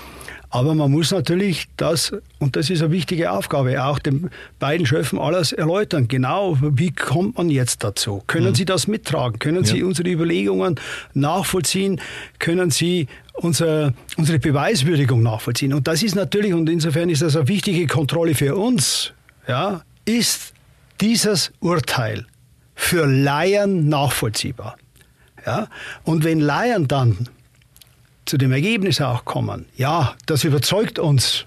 [0.52, 5.18] Aber man muss natürlich das, und das ist eine wichtige Aufgabe, auch den beiden Schöffen
[5.20, 6.08] alles erläutern.
[6.08, 8.22] Genau, wie kommt man jetzt dazu?
[8.26, 8.54] Können mhm.
[8.56, 9.38] Sie das mittragen?
[9.38, 9.86] Können Sie ja.
[9.86, 10.74] unsere Überlegungen
[11.14, 12.00] nachvollziehen?
[12.40, 15.72] Können Sie unser, unsere Beweiswürdigung nachvollziehen?
[15.72, 19.12] Und das ist natürlich, und insofern ist das eine wichtige Kontrolle für uns,
[19.46, 20.52] ja, ist
[21.00, 22.26] dieses Urteil
[22.74, 24.76] für Laien nachvollziehbar.
[25.46, 25.68] Ja?
[26.02, 27.28] Und wenn Laien dann
[28.26, 31.46] zu dem Ergebnis auch kommen, ja, das überzeugt uns,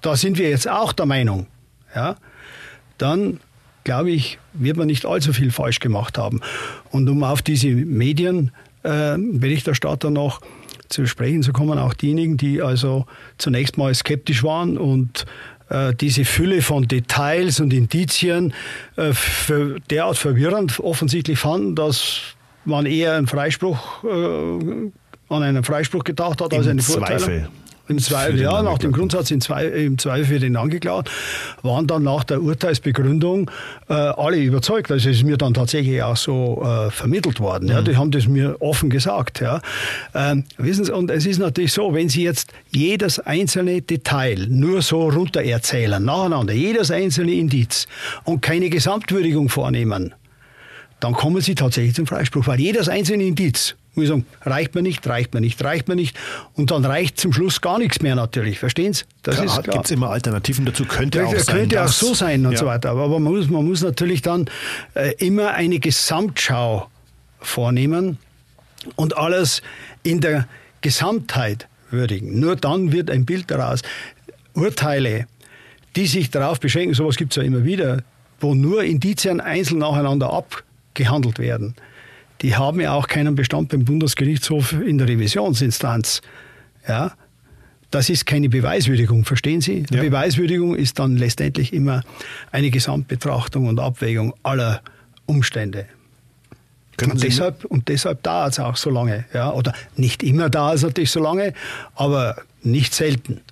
[0.00, 1.46] da sind wir jetzt auch der Meinung,
[1.94, 2.16] ja,
[2.98, 3.40] dann
[3.84, 6.40] glaube ich, wird man nicht allzu viel falsch gemacht haben.
[6.90, 10.40] Und um auf diese Medienberichterstatter äh, noch
[10.88, 13.06] zu sprechen zu kommen, auch diejenigen, die also
[13.38, 15.26] zunächst mal skeptisch waren und
[15.68, 18.52] äh, diese Fülle von Details und Indizien
[18.96, 22.20] äh, für derart verwirrend offensichtlich fanden, dass
[22.64, 24.90] man eher einen Freispruch, äh,
[25.34, 27.48] an einen Freispruch gedacht hat, als Im eine Zweifel.
[27.86, 31.12] Im Zweifel, ja, nach dem Grundsatz im Zweifel für den Angeklagten,
[31.62, 33.50] waren dann nach der Urteilsbegründung
[33.90, 34.90] äh, alle überzeugt.
[34.90, 37.68] Also es ist mir dann tatsächlich auch so äh, vermittelt worden.
[37.68, 37.82] Ja.
[37.82, 37.84] Mhm.
[37.84, 39.42] Die haben das mir offen gesagt.
[39.42, 39.60] Ja.
[40.14, 44.80] Ähm, wissen Sie, und es ist natürlich so, wenn Sie jetzt jedes einzelne Detail nur
[44.80, 47.86] so runter erzählen, nacheinander, jedes einzelne Indiz
[48.24, 50.14] und keine Gesamtwürdigung vornehmen,
[51.00, 54.82] dann kommen Sie tatsächlich zum Freispruch, weil jedes einzelne Indiz muss ich sagen, reicht mir
[54.82, 56.16] nicht, reicht mir nicht, reicht mir nicht.
[56.54, 58.58] Und dann reicht zum Schluss gar nichts mehr natürlich.
[58.58, 59.04] Verstehen Sie?
[59.22, 60.84] Das Gibt es immer Alternativen dazu?
[60.84, 61.56] Könnte ja, auch sein.
[61.56, 62.58] Könnte auch so sein und ja.
[62.58, 62.90] so weiter.
[62.90, 64.46] Aber man muss, man muss natürlich dann
[64.94, 66.88] äh, immer eine Gesamtschau
[67.40, 68.18] vornehmen
[68.96, 69.62] und alles
[70.02, 70.48] in der
[70.80, 72.40] Gesamtheit würdigen.
[72.40, 73.82] Nur dann wird ein Bild daraus.
[74.54, 75.26] Urteile,
[75.96, 78.02] die sich darauf beschränken, sowas gibt es ja immer wieder,
[78.40, 81.74] wo nur Indizien einzeln nacheinander abgehandelt werden
[82.42, 86.20] die haben ja auch keinen Bestand beim Bundesgerichtshof in der Revisionsinstanz.
[86.86, 87.12] Ja,
[87.94, 89.84] das ist keine Beweiswürdigung, verstehen Sie?
[89.90, 90.02] Ja.
[90.02, 92.02] Beweiswürdigung ist dann letztendlich immer
[92.50, 94.82] eine Gesamtbetrachtung und Abwägung aller
[95.26, 95.86] Umstände.
[97.00, 99.26] und deshalb, und deshalb dauert es auch so lange.
[99.32, 99.52] Ja?
[99.52, 101.54] Oder nicht immer dauert es natürlich so lange,
[101.94, 103.42] aber nicht selten.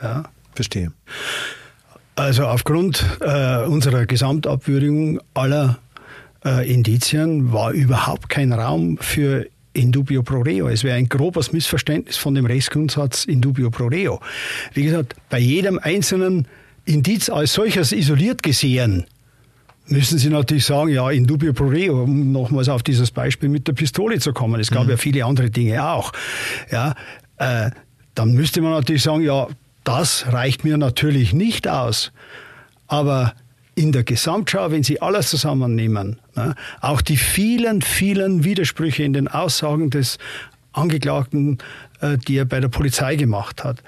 [0.00, 0.24] Ja?
[0.54, 0.92] Verstehe.
[2.14, 5.78] Also aufgrund äh, unserer Gesamtabwürdigung aller
[6.44, 10.68] äh, Indizien war überhaupt kein Raum für in dubio pro reo.
[10.68, 14.20] Es wäre ein grobes Missverständnis von dem Rechtsgrundsatz in dubio pro reo.
[14.74, 16.48] Wie gesagt, bei jedem einzelnen
[16.84, 19.04] Indiz als solches isoliert gesehen,
[19.86, 23.68] müssen Sie natürlich sagen, ja, in dubio pro reo, um nochmals auf dieses Beispiel mit
[23.68, 24.60] der Pistole zu kommen.
[24.60, 24.90] Es gab mhm.
[24.90, 26.12] ja viele andere Dinge auch.
[26.70, 26.94] Ja,
[27.36, 27.70] äh,
[28.14, 29.46] dann müsste man natürlich sagen, ja,
[29.84, 32.12] das reicht mir natürlich nicht aus.
[32.86, 33.34] Aber
[33.78, 39.28] in der Gesamtschau, wenn Sie alles zusammennehmen, ne, auch die vielen, vielen Widersprüche in den
[39.28, 40.18] Aussagen des
[40.72, 41.58] Angeklagten,
[42.00, 43.84] äh, die er bei der Polizei gemacht hat,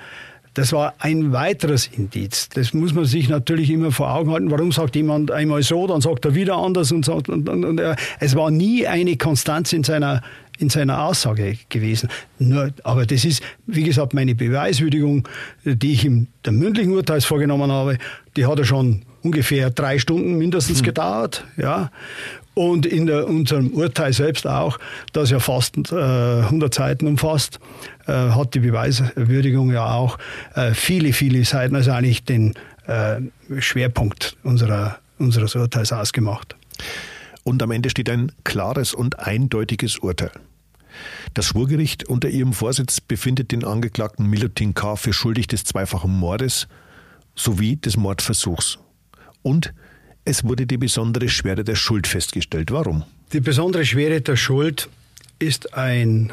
[0.54, 2.48] das war ein weiteres Indiz.
[2.50, 4.50] Das muss man sich natürlich immer vor Augen halten.
[4.50, 7.80] Warum sagt jemand einmal so, dann sagt er wieder anders und sagt, und, und, und
[7.80, 10.22] er, es war nie eine Konstanz in seiner,
[10.58, 12.08] in seiner Aussage gewesen.
[12.38, 15.28] Nur, aber das ist, wie gesagt, meine Beweiswürdigung,
[15.64, 17.98] die ich in der mündlichen Urteils vorgenommen habe,
[18.36, 20.86] die hat er schon ungefähr drei Stunden mindestens hm.
[20.86, 21.44] gedauert.
[21.56, 21.90] Ja.
[22.54, 24.78] Und in der, unserem Urteil selbst auch,
[25.12, 27.60] das ja fast äh, 100 Seiten umfasst,
[28.06, 30.18] äh, hat die Beweiswürdigung ja auch
[30.54, 32.54] äh, viele, viele Seiten, also eigentlich den
[32.86, 33.20] äh,
[33.60, 36.56] Schwerpunkt unserer, unseres Urteils ausgemacht.
[37.44, 40.32] Und am Ende steht ein klares und eindeutiges Urteil.
[41.34, 44.96] Das Schwurgericht unter ihrem Vorsitz befindet den Angeklagten Milutin K.
[44.96, 46.66] für schuldig des zweifachen Mordes
[47.36, 48.78] sowie des Mordversuchs.
[49.42, 49.72] Und
[50.24, 52.70] es wurde die besondere Schwere der Schuld festgestellt.
[52.70, 53.04] Warum?
[53.32, 54.88] Die besondere Schwere der Schuld
[55.38, 56.32] ist ein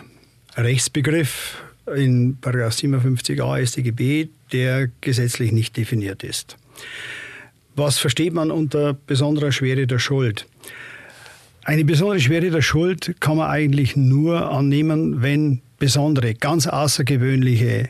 [0.55, 1.61] Rechtsbegriff
[1.95, 6.57] in 57a StGB, der gesetzlich nicht definiert ist.
[7.75, 10.47] Was versteht man unter besonderer Schwere der Schuld?
[11.63, 17.89] Eine besondere Schwere der Schuld kann man eigentlich nur annehmen, wenn besondere, ganz außergewöhnliche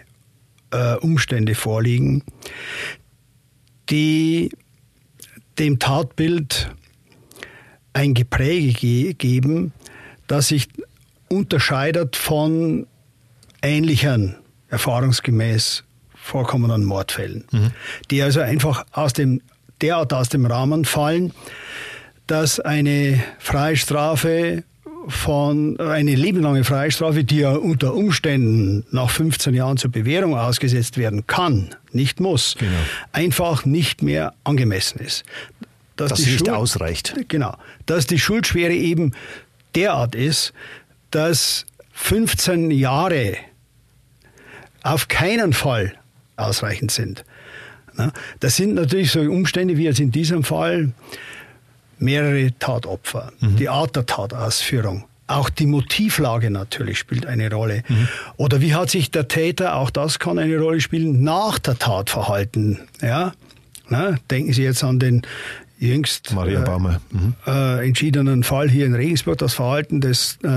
[0.72, 2.24] äh, Umstände vorliegen,
[3.90, 4.50] die
[5.60, 6.70] dem Tatbild
[7.94, 9.74] ein Gepräge geben,
[10.28, 10.68] das sich
[11.30, 12.88] unterscheidet von
[13.62, 14.36] ähnlichen,
[14.70, 17.72] erfahrungsgemäß vorkommenden Mordfällen, mhm.
[18.12, 19.42] die also einfach aus dem,
[19.82, 21.34] derart aus dem Rahmen fallen,
[22.28, 24.64] dass eine Freistrafe
[25.08, 31.26] von eine lebenslange Freistrafe, die ja unter Umständen nach 15 Jahren zur Bewährung ausgesetzt werden
[31.28, 32.72] kann, nicht muss, genau.
[33.14, 35.24] einfach nicht mehr angemessen ist.
[35.96, 37.16] Dass das nicht Schuld, ausreicht.
[37.28, 37.58] Genau.
[37.86, 39.14] Dass die Schuldschwere eben
[39.76, 40.54] derart ist,
[41.12, 43.38] dass 15 Jahre
[44.84, 45.94] auf keinen Fall
[46.36, 47.24] ausreichend sind.
[48.40, 50.92] Das sind natürlich so Umstände wie jetzt in diesem Fall
[52.00, 53.56] mehrere Tatopfer, mhm.
[53.56, 55.06] die Art der Tatausführung.
[55.28, 57.84] Auch die Motivlage natürlich spielt eine Rolle.
[57.88, 58.08] Mhm.
[58.38, 62.10] Oder wie hat sich der Täter, auch das kann eine Rolle spielen, nach der Tat
[62.10, 62.80] verhalten.
[63.02, 63.34] Ja?
[63.90, 65.24] Na, denken Sie jetzt an den
[65.80, 67.02] jüngst Baumer.
[67.12, 67.34] Mhm.
[67.46, 69.38] Äh, entschiedenen Fall hier in Regensburg.
[69.38, 70.48] Das Verhalten des äh,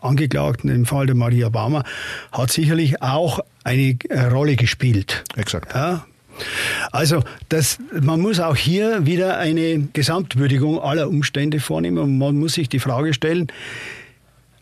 [0.00, 1.84] Angeklagten im Fall der Maria Baumer
[2.32, 5.24] hat sicherlich auch eine äh, Rolle gespielt.
[5.36, 5.74] Exakt.
[5.74, 6.06] Ja,
[6.92, 12.54] also das, man muss auch hier wieder eine Gesamtwürdigung aller Umstände vornehmen und man muss
[12.54, 13.48] sich die Frage stellen,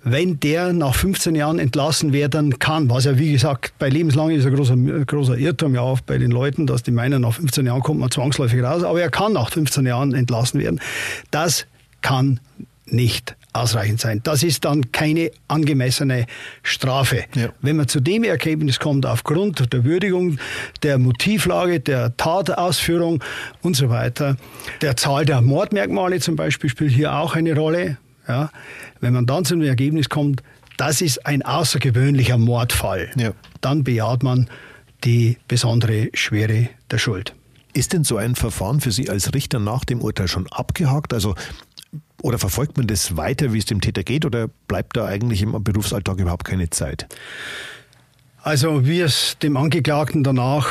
[0.05, 4.47] wenn der nach 15 Jahren entlassen werden kann, was ja wie gesagt bei lebenslang ist
[4.47, 7.83] ein großer, großer Irrtum ja auch bei den Leuten, dass die meinen, nach 15 Jahren
[7.83, 10.81] kommt man zwangsläufig raus, aber er kann nach 15 Jahren entlassen werden.
[11.31, 11.67] Das
[12.01, 12.41] kann
[12.87, 14.21] nicht ausreichend sein.
[14.25, 16.27] Das ist dann keine angemessene
[16.63, 17.25] Strafe.
[17.35, 17.51] Ja.
[17.61, 20.39] Wenn man zu dem Ergebnis kommt, aufgrund der Würdigung
[20.83, 23.23] der Motivlage, der Tatausführung
[23.63, 24.37] und so weiter,
[24.83, 27.99] der Zahl der Mordmerkmale zum Beispiel spielt hier auch eine Rolle.
[28.27, 28.51] Ja,
[29.01, 30.43] wenn man dann zu dem Ergebnis kommt,
[30.77, 33.33] das ist ein außergewöhnlicher Mordfall, ja.
[33.63, 34.49] dann bejaht man
[35.05, 37.35] die besondere Schwere der Schuld.
[37.73, 41.13] Ist denn so ein Verfahren für Sie als Richter nach dem Urteil schon abgehakt?
[41.13, 41.35] Also
[42.23, 45.63] oder verfolgt man das weiter, wie es dem Täter geht, oder bleibt da eigentlich im
[45.63, 47.07] Berufsalltag überhaupt keine Zeit?
[48.43, 50.69] Also wie es dem Angeklagten danach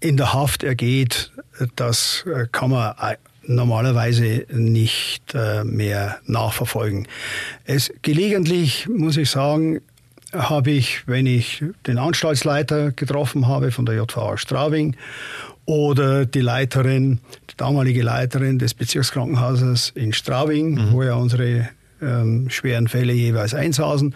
[0.00, 1.32] in der Haft ergeht,
[1.76, 7.06] das äh, kann man äh, normalerweise nicht äh, mehr nachverfolgen.
[7.64, 9.80] Es gelegentlich muss ich sagen,
[10.32, 14.96] habe ich, wenn ich den Anstaltsleiter getroffen habe von der JVA Straubing
[15.64, 17.18] oder die Leiterin,
[17.60, 20.92] damalige Leiterin des Bezirkskrankenhauses in Straubing, mhm.
[20.92, 21.68] wo ja unsere
[22.00, 24.14] ähm, schweren Fälle jeweils einsaßen.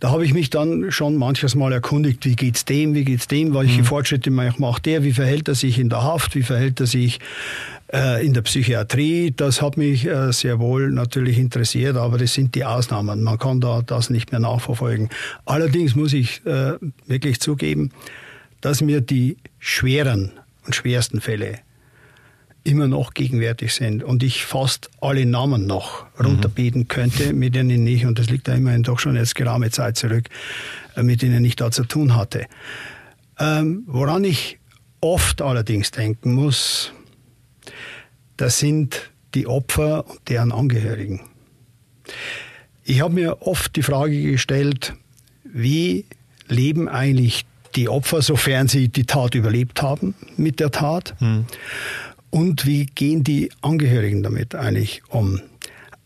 [0.00, 3.52] Da habe ich mich dann schon manches Mal erkundigt, wie geht's dem, wie geht's dem,
[3.52, 3.84] welche mhm.
[3.84, 7.18] Fortschritte macht der, wie verhält er sich in der Haft, wie verhält er sich
[7.92, 9.32] äh, in der Psychiatrie.
[9.34, 13.24] Das hat mich äh, sehr wohl natürlich interessiert, aber das sind die Ausnahmen.
[13.24, 15.08] Man kann da das nicht mehr nachverfolgen.
[15.46, 16.74] Allerdings muss ich äh,
[17.06, 17.90] wirklich zugeben,
[18.60, 20.30] dass mir die schweren
[20.64, 21.58] und schwersten Fälle
[22.68, 28.04] immer noch gegenwärtig sind und ich fast alle Namen noch runterbeten könnte, mit denen ich,
[28.04, 30.28] und das liegt da immerhin doch schon jetzt geraume Zeit zurück,
[30.94, 32.46] äh, mit denen ich da zu tun hatte.
[33.38, 34.58] Ähm, woran ich
[35.00, 36.92] oft allerdings denken muss,
[38.36, 41.22] das sind die Opfer und deren Angehörigen.
[42.84, 44.94] Ich habe mir oft die Frage gestellt,
[45.44, 46.04] wie
[46.48, 51.14] leben eigentlich die Opfer, sofern sie die Tat überlebt haben mit der Tat.
[51.20, 51.46] Mhm.
[52.30, 55.40] Und wie gehen die Angehörigen damit eigentlich um?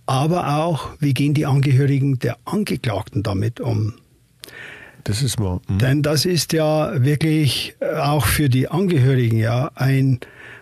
[0.06, 3.94] Aber auch, wie gehen die Angehörigen der Angeklagten damit um?
[5.04, 5.60] Das ist wahr.
[5.68, 5.78] Mhm.
[5.78, 10.20] Denn das ist ja wirklich äh, auch für die Angehörigen ja ein,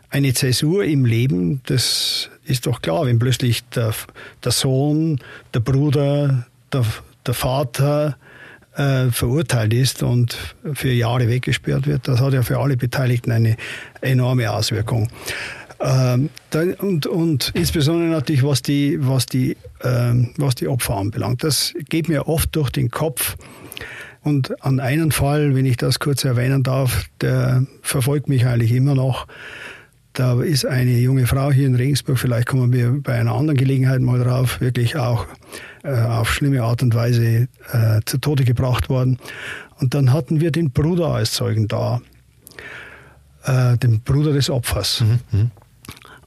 [0.08, 1.60] eine Zäsur im Leben.
[1.66, 3.94] Das ist doch klar, wenn plötzlich der,
[4.44, 5.20] der Sohn,
[5.52, 6.84] der Bruder, der,
[7.26, 8.16] der Vater,
[8.80, 10.38] äh, verurteilt ist und
[10.72, 13.56] für Jahre weggesperrt wird, das hat ja für alle Beteiligten eine
[14.00, 15.08] enorme Auswirkung.
[15.80, 16.30] Ähm,
[16.78, 21.44] und, und insbesondere natürlich, was die, was, die, ähm, was die Opfer anbelangt.
[21.44, 23.36] Das geht mir oft durch den Kopf.
[24.22, 28.94] Und an einen Fall, wenn ich das kurz erwähnen darf, der verfolgt mich eigentlich immer
[28.94, 29.26] noch.
[30.12, 34.00] Da ist eine junge Frau hier in Regensburg, vielleicht kommen wir bei einer anderen Gelegenheit
[34.00, 35.26] mal drauf, wirklich auch
[35.82, 39.18] äh, auf schlimme Art und Weise äh, zu Tode gebracht worden.
[39.78, 42.00] Und dann hatten wir den Bruder als Zeugen da,
[43.44, 45.00] äh, den Bruder des Opfers.
[45.00, 45.20] Mhm.
[45.32, 45.50] mhm.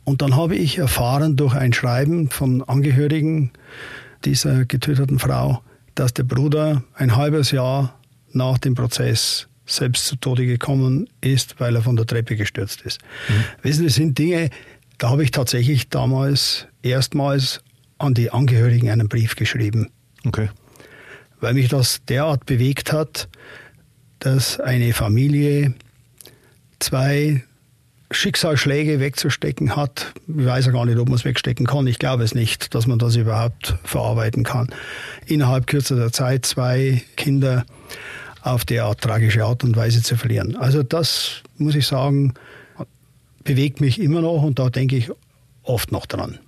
[0.06, 3.52] Und dann habe ich erfahren durch ein Schreiben von Angehörigen
[4.26, 5.62] dieser getöteten Frau,
[5.96, 7.98] dass der Bruder ein halbes Jahr
[8.34, 13.00] nach dem Prozess selbst zu Tode gekommen ist, weil er von der Treppe gestürzt ist.
[13.30, 13.34] Mhm.
[13.62, 14.50] Wissen Sie, das sind Dinge,
[14.98, 17.64] da habe ich tatsächlich damals erstmals
[17.98, 19.90] an die Angehörigen einen Brief geschrieben.
[20.26, 20.50] Okay.
[21.40, 23.28] Weil mich das derart bewegt hat,
[24.20, 25.74] dass eine Familie
[26.80, 27.44] zwei
[28.12, 30.14] Schicksalsschläge wegzustecken hat.
[30.28, 31.88] Ich weiß ja gar nicht, ob man es wegstecken kann.
[31.88, 34.68] Ich glaube es nicht, dass man das überhaupt verarbeiten kann.
[35.26, 37.66] Innerhalb kürzester Zeit zwei Kinder
[38.42, 40.56] auf derart tragische Art und Weise zu verlieren.
[40.56, 42.34] Also das, muss ich sagen,
[43.44, 45.12] bewegt mich immer noch und da denke ich
[45.64, 46.40] oft noch dran.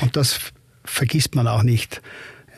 [0.00, 0.38] Und das
[0.84, 2.02] vergisst man auch nicht.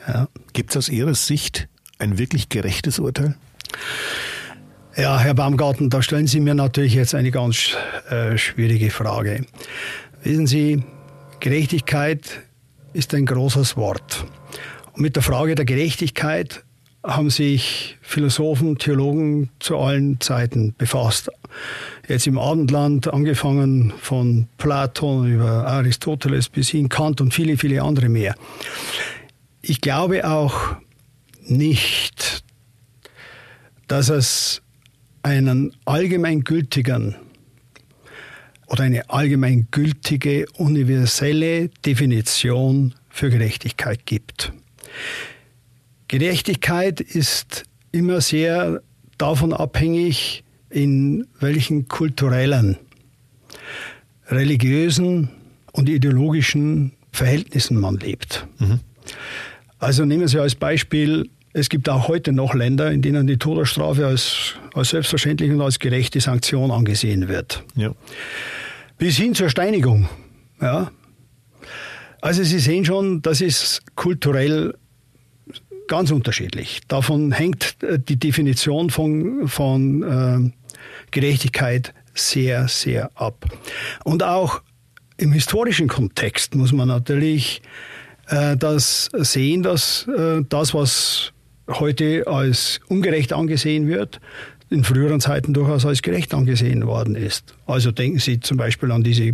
[0.07, 0.27] Ja.
[0.53, 1.67] Gibt es aus Ihrer Sicht
[1.99, 3.35] ein wirklich gerechtes Urteil?
[4.95, 7.75] Ja, Herr Baumgarten, da stellen Sie mir natürlich jetzt eine ganz
[8.09, 9.45] äh, schwierige Frage.
[10.23, 10.83] Wissen Sie,
[11.39, 12.41] Gerechtigkeit
[12.93, 14.25] ist ein großes Wort.
[14.93, 16.63] Und mit der Frage der Gerechtigkeit
[17.03, 21.29] haben sich Philosophen, Theologen zu allen Zeiten befasst.
[22.07, 28.07] Jetzt im Abendland angefangen von Platon über Aristoteles bis hin Kant und viele, viele andere
[28.07, 28.35] mehr.
[29.61, 30.77] Ich glaube auch
[31.45, 32.43] nicht,
[33.87, 34.61] dass es
[35.21, 37.17] einen allgemeingültigen
[38.67, 44.53] oder eine allgemeingültige universelle Definition für Gerechtigkeit gibt.
[46.07, 48.81] Gerechtigkeit ist immer sehr
[49.17, 52.77] davon abhängig, in welchen kulturellen,
[54.27, 55.29] religiösen
[55.71, 58.47] und ideologischen Verhältnissen man lebt.
[58.59, 58.79] Mhm.
[59.79, 64.05] Also nehmen Sie als Beispiel, es gibt auch heute noch Länder, in denen die Todesstrafe
[64.05, 67.63] als, als selbstverständlich und als gerechte Sanktion angesehen wird.
[67.75, 67.93] Ja.
[68.97, 70.09] Bis hin zur Steinigung.
[70.61, 70.91] Ja.
[72.21, 74.75] Also Sie sehen schon, das ist kulturell
[75.87, 76.81] ganz unterschiedlich.
[76.87, 80.51] Davon hängt äh, die Definition von, von äh,
[81.11, 83.45] Gerechtigkeit sehr, sehr ab.
[84.03, 84.61] Und auch
[85.17, 87.61] im historischen Kontext muss man natürlich
[88.27, 91.33] äh, das sehen, dass äh, das, was
[91.67, 94.19] heute als ungerecht angesehen wird,
[94.69, 97.55] in früheren Zeiten durchaus als gerecht angesehen worden ist.
[97.65, 99.33] Also denken Sie zum Beispiel an diese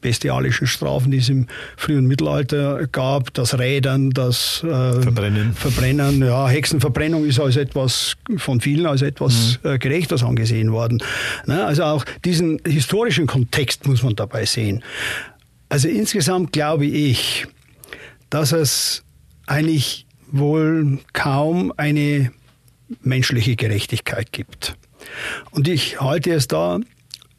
[0.00, 5.52] bestialischen Strafen, die es im frühen Mittelalter gab, das Rädern, das äh, Verbrennen.
[5.52, 9.70] Verbrennen, ja, Hexenverbrennung ist als etwas von vielen als etwas mhm.
[9.70, 11.02] äh, Gerechtes angesehen worden.
[11.46, 11.64] Ne?
[11.64, 14.82] Also auch diesen historischen Kontext muss man dabei sehen.
[15.68, 17.46] Also insgesamt glaube ich,
[18.30, 19.02] dass es
[19.46, 22.32] eigentlich wohl kaum eine
[23.02, 24.76] menschliche Gerechtigkeit gibt.
[25.50, 26.80] Und ich halte es da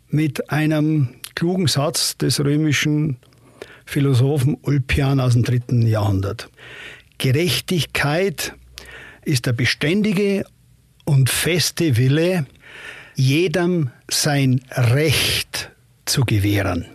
[0.09, 3.17] mit einem klugen Satz des römischen
[3.85, 6.49] Philosophen Ulpian aus dem dritten Jahrhundert.
[7.17, 8.53] Gerechtigkeit
[9.23, 10.45] ist der beständige
[11.05, 12.45] und feste Wille,
[13.15, 15.71] jedem sein Recht
[16.05, 16.85] zu gewähren.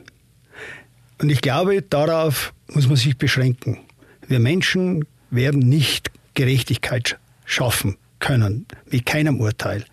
[1.18, 3.78] Und ich glaube, darauf muss man sich beschränken.
[4.26, 9.85] Wir Menschen werden nicht Gerechtigkeit schaffen können, mit keinem Urteil.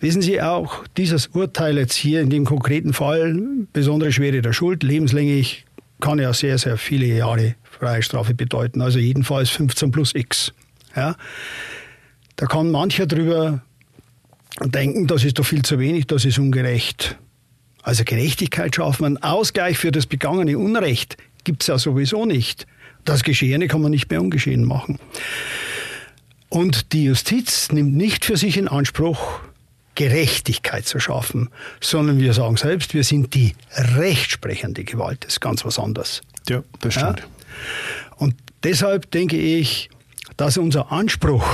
[0.00, 3.36] Wissen Sie auch, dieses Urteil jetzt hier in dem konkreten Fall,
[3.72, 5.64] besondere Schwere der Schuld, lebenslänglich,
[6.00, 10.52] kann ja sehr, sehr viele Jahre Freistrafe bedeuten, also jedenfalls 15 plus X.
[10.94, 11.16] Ja.
[12.36, 13.62] Da kann mancher drüber
[14.64, 17.18] denken, das ist doch viel zu wenig, das ist ungerecht.
[17.82, 22.66] Also Gerechtigkeit schaffen, einen Ausgleich für das begangene Unrecht gibt es ja sowieso nicht.
[23.04, 24.98] Das Geschehene kann man nicht mehr ungeschehen machen.
[26.48, 29.40] Und die Justiz nimmt nicht für sich in Anspruch,
[29.96, 31.48] Gerechtigkeit zu schaffen,
[31.80, 35.24] sondern wir sagen selbst, wir sind die rechtsprechende Gewalt.
[35.24, 36.20] Das ist ganz was anderes.
[36.48, 37.20] Ja, das stimmt.
[37.20, 37.26] Ja?
[38.16, 39.88] Und deshalb denke ich,
[40.36, 41.46] dass unser Anspruch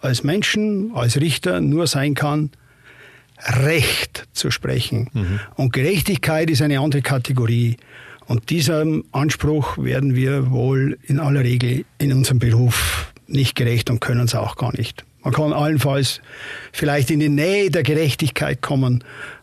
[0.00, 2.50] als Menschen, als Richter nur sein kann,
[3.38, 5.10] Recht zu sprechen.
[5.12, 5.40] Mhm.
[5.56, 7.76] Und Gerechtigkeit ist eine andere Kategorie.
[8.26, 14.00] Und diesem Anspruch werden wir wohl in aller Regel in unserem Beruf nicht gerecht und
[14.00, 15.04] können es auch gar nicht.
[15.22, 16.20] Man kann allenfalls
[16.72, 19.02] vielleicht in die Nähe der Gerechtigkeit kommen,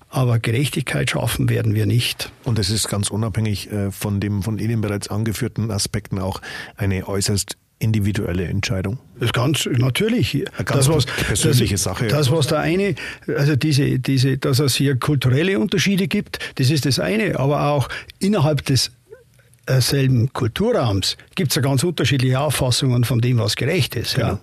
[0.10, 2.32] aber Gerechtigkeit schaffen werden wir nicht.
[2.44, 6.40] Und es ist ganz unabhängig äh, von dem von Ihnen bereits angeführten Aspekten auch
[6.78, 9.00] eine äußerst individuelle Entscheidung.
[9.16, 10.36] Das ist ganz natürlich.
[10.36, 12.08] Eine ganz das, was, persönliche das, Sache.
[12.08, 12.96] Das, was der eine,
[13.28, 17.90] also diese, diese, dass es hier kulturelle Unterschiede gibt, das ist das eine, aber auch
[18.20, 18.92] innerhalb des
[19.68, 24.16] selben Kulturraums gibt es ja ganz unterschiedliche Auffassungen von dem, was gerecht ist.
[24.16, 24.28] Genau.
[24.28, 24.40] Ja.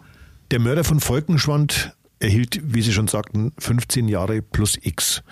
[0.50, 5.22] Der Mörder von Volkenschwand erhielt, wie Sie schon sagten, 15 Jahre plus X.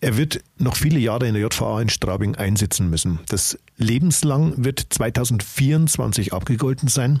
[0.00, 3.20] Er wird noch viele Jahre in der JVA in Straubing einsitzen müssen.
[3.28, 7.20] Das lebenslang wird 2024 abgegolten sein.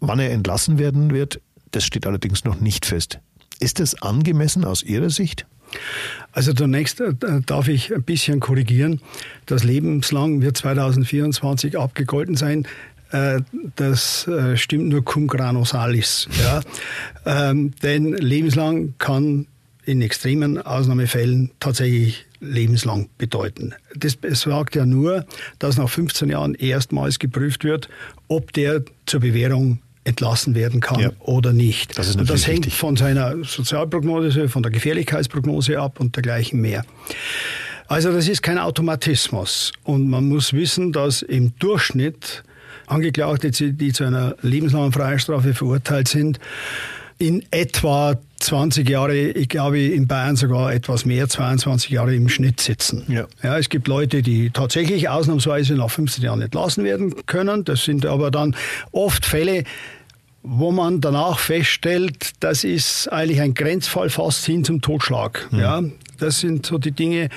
[0.00, 3.20] Wann er entlassen werden wird, das steht allerdings noch nicht fest.
[3.60, 5.46] Ist das angemessen aus Ihrer Sicht?
[6.32, 7.14] Also zunächst äh,
[7.46, 9.00] darf ich ein bisschen korrigieren.
[9.46, 12.66] Das lebenslang wird 2024 abgegolten sein.
[13.10, 13.40] Äh,
[13.76, 16.28] das äh, stimmt nur cum grano salis.
[16.40, 16.60] Ja.
[17.24, 19.46] Ähm, denn lebenslang kann
[19.84, 23.74] in extremen Ausnahmefällen tatsächlich lebenslang bedeuten.
[23.96, 25.24] Das sagt ja nur,
[25.58, 27.88] dass nach 15 Jahren erstmals geprüft wird,
[28.28, 31.10] ob der zur Bewährung entlassen werden kann ja.
[31.20, 31.98] oder nicht.
[31.98, 36.84] Das, und das hängt von seiner Sozialprognose, von der Gefährlichkeitsprognose ab und dergleichen mehr.
[37.86, 39.72] Also das ist kein Automatismus.
[39.84, 42.42] Und man muss wissen, dass im Durchschnitt
[42.86, 46.38] Angeklagte, die zu einer lebenslangen Freiheitsstrafe verurteilt sind,
[47.18, 52.60] in etwa 20 Jahre, ich glaube in Bayern sogar etwas mehr, 22 Jahre im Schnitt
[52.60, 53.04] sitzen.
[53.08, 53.26] Ja.
[53.42, 53.58] ja.
[53.58, 57.64] es gibt Leute, die tatsächlich ausnahmsweise nach 15 Jahren entlassen werden können.
[57.64, 58.54] Das sind aber dann
[58.92, 59.64] oft Fälle,
[60.50, 65.46] wo man danach feststellt, das ist eigentlich ein Grenzfall fast hin zum Totschlag.
[65.50, 65.58] Mhm.
[65.58, 65.82] Ja,
[66.18, 67.28] das sind so die Dinge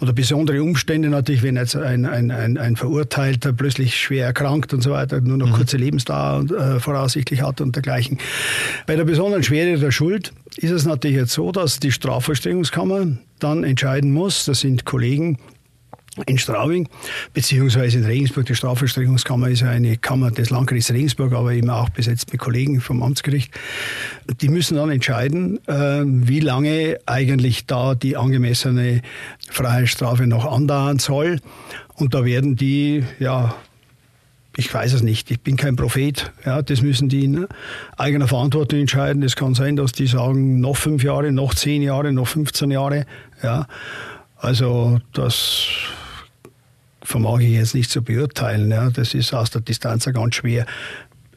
[0.00, 4.82] oder besondere Umstände natürlich, wenn jetzt ein, ein, ein, ein Verurteilter plötzlich schwer erkrankt und
[4.82, 5.52] so weiter, nur noch mhm.
[5.52, 8.18] kurze Lebensdauer äh, voraussichtlich hat und dergleichen.
[8.86, 13.08] Bei der besonderen Schwere der Schuld ist es natürlich jetzt so, dass die Strafvollstreckungskammer
[13.40, 15.38] dann entscheiden muss, das sind Kollegen
[16.26, 16.88] in Straubing,
[17.32, 18.46] beziehungsweise in Regensburg.
[18.46, 22.80] Die Strafvollstreckungskammer ist ja eine Kammer des Landgerichts Regensburg, aber eben auch besetzt mit Kollegen
[22.80, 23.52] vom Amtsgericht.
[24.40, 29.02] Die müssen dann entscheiden, äh, wie lange eigentlich da die angemessene
[29.50, 31.40] Freiheitsstrafe noch andauern soll.
[31.96, 33.54] Und da werden die, ja,
[34.56, 36.32] ich weiß es nicht, ich bin kein Prophet.
[36.44, 37.46] Ja, das müssen die in
[37.96, 39.22] eigener Verantwortung entscheiden.
[39.22, 43.06] Es kann sein, dass die sagen, noch fünf Jahre, noch zehn Jahre, noch 15 Jahre.
[43.42, 43.66] Ja,
[44.36, 45.66] also das
[47.04, 48.70] vermag ich jetzt nicht zu beurteilen.
[48.70, 48.90] Ja.
[48.90, 50.66] Das ist aus der Distanz ganz schwer.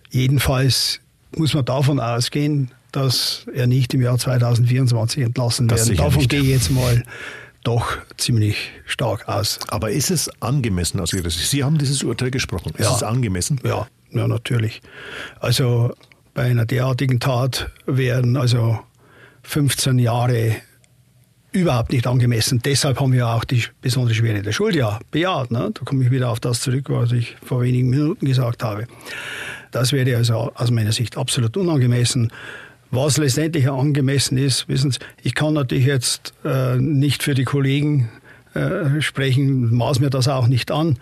[0.10, 1.02] Jedenfalls
[1.36, 6.00] muss man davon ausgehen, dass er nicht im Jahr 2024 entlassen das wird.
[6.00, 6.30] Davon nicht.
[6.30, 7.04] gehe ich jetzt mal
[7.64, 9.60] doch ziemlich stark aus.
[9.68, 11.50] Aber ist es angemessen aus Ihrer Sicht?
[11.50, 12.72] Sie haben dieses Urteil gesprochen.
[12.78, 12.96] Ist ja.
[12.96, 13.60] es angemessen?
[13.64, 14.82] Ja, ja, natürlich.
[15.40, 15.94] Also
[16.34, 18.80] bei einer derartigen Tat werden also
[19.44, 20.56] 15 Jahre
[21.58, 22.62] überhaupt nicht angemessen.
[22.64, 25.52] Deshalb haben wir auch die besondere Schwere der Schuld ja bejaht.
[25.52, 25.72] Ne?
[25.74, 28.88] Da komme ich wieder auf das zurück, was ich vor wenigen Minuten gesagt habe.
[29.72, 32.32] Das wäre also aus meiner Sicht absolut unangemessen.
[32.90, 38.10] Was letztendlich angemessen ist, wissen Sie, ich kann natürlich jetzt äh, nicht für die Kollegen
[38.54, 40.98] äh, sprechen, maß mir das auch nicht an,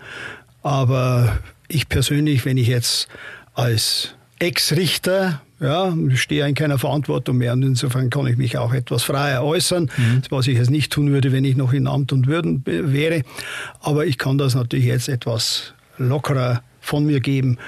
[0.62, 1.38] aber
[1.68, 3.08] ich persönlich, wenn ich jetzt
[3.54, 8.74] als Ex-Richter ja, ich stehe in keiner Verantwortung mehr und insofern kann ich mich auch
[8.74, 10.22] etwas freier äußern, mhm.
[10.28, 13.22] was ich jetzt nicht tun würde, wenn ich noch in Amt und Würden wäre.
[13.80, 17.58] Aber ich kann das natürlich jetzt etwas lockerer von mir geben,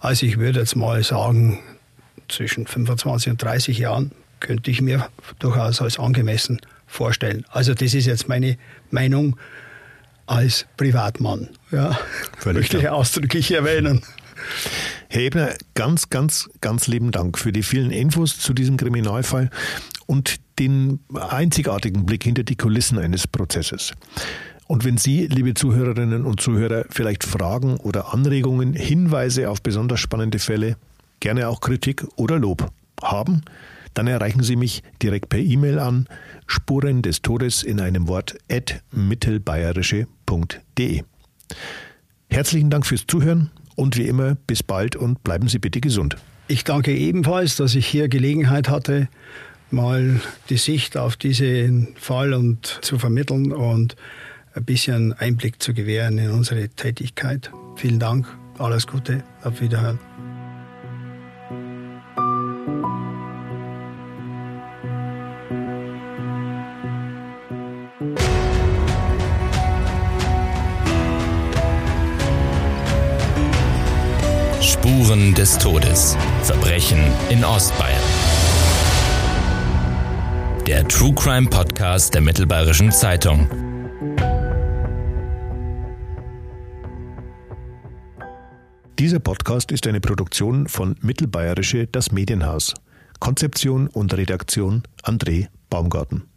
[0.00, 1.58] als ich würde jetzt mal sagen,
[2.28, 7.44] zwischen 25 und 30 Jahren könnte ich mir durchaus als angemessen vorstellen.
[7.50, 8.56] Also das ist jetzt meine
[8.90, 9.36] Meinung
[10.26, 11.48] als Privatmann.
[11.70, 11.98] Ja,
[12.38, 14.02] Völlig möchte ich ausdrücklich erwähnen.
[15.12, 19.50] Herr Ebner, ganz, ganz, ganz lieben Dank für die vielen Infos zu diesem Kriminalfall
[20.06, 23.92] und den einzigartigen Blick hinter die Kulissen eines Prozesses.
[24.68, 30.38] Und wenn Sie, liebe Zuhörerinnen und Zuhörer, vielleicht Fragen oder Anregungen, Hinweise auf besonders spannende
[30.38, 30.76] Fälle,
[31.18, 32.70] gerne auch Kritik oder Lob
[33.02, 33.42] haben,
[33.94, 36.06] dann erreichen Sie mich direkt per E-Mail an
[36.46, 41.02] Spuren des Todes in einem Wort at mittelbayerische.de.
[42.28, 46.16] Herzlichen Dank fürs Zuhören und wie immer, bis bald und bleiben Sie bitte gesund.
[46.48, 49.08] Ich danke ebenfalls, dass ich hier Gelegenheit hatte,
[49.70, 53.96] mal die Sicht auf diesen Fall und zu vermitteln und
[54.54, 57.52] ein bisschen Einblick zu gewähren in unsere Tätigkeit.
[57.76, 58.26] Vielen Dank,
[58.58, 59.98] alles Gute, auf Wiederhören.
[75.10, 76.16] Spuren des Todes.
[76.44, 77.00] Verbrechen
[77.30, 78.00] in Ostbayern.
[80.68, 83.48] Der True Crime Podcast der Mittelbayerischen Zeitung.
[89.00, 92.74] Dieser Podcast ist eine Produktion von Mittelbayerische Das Medienhaus.
[93.18, 96.29] Konzeption und Redaktion André Baumgarten.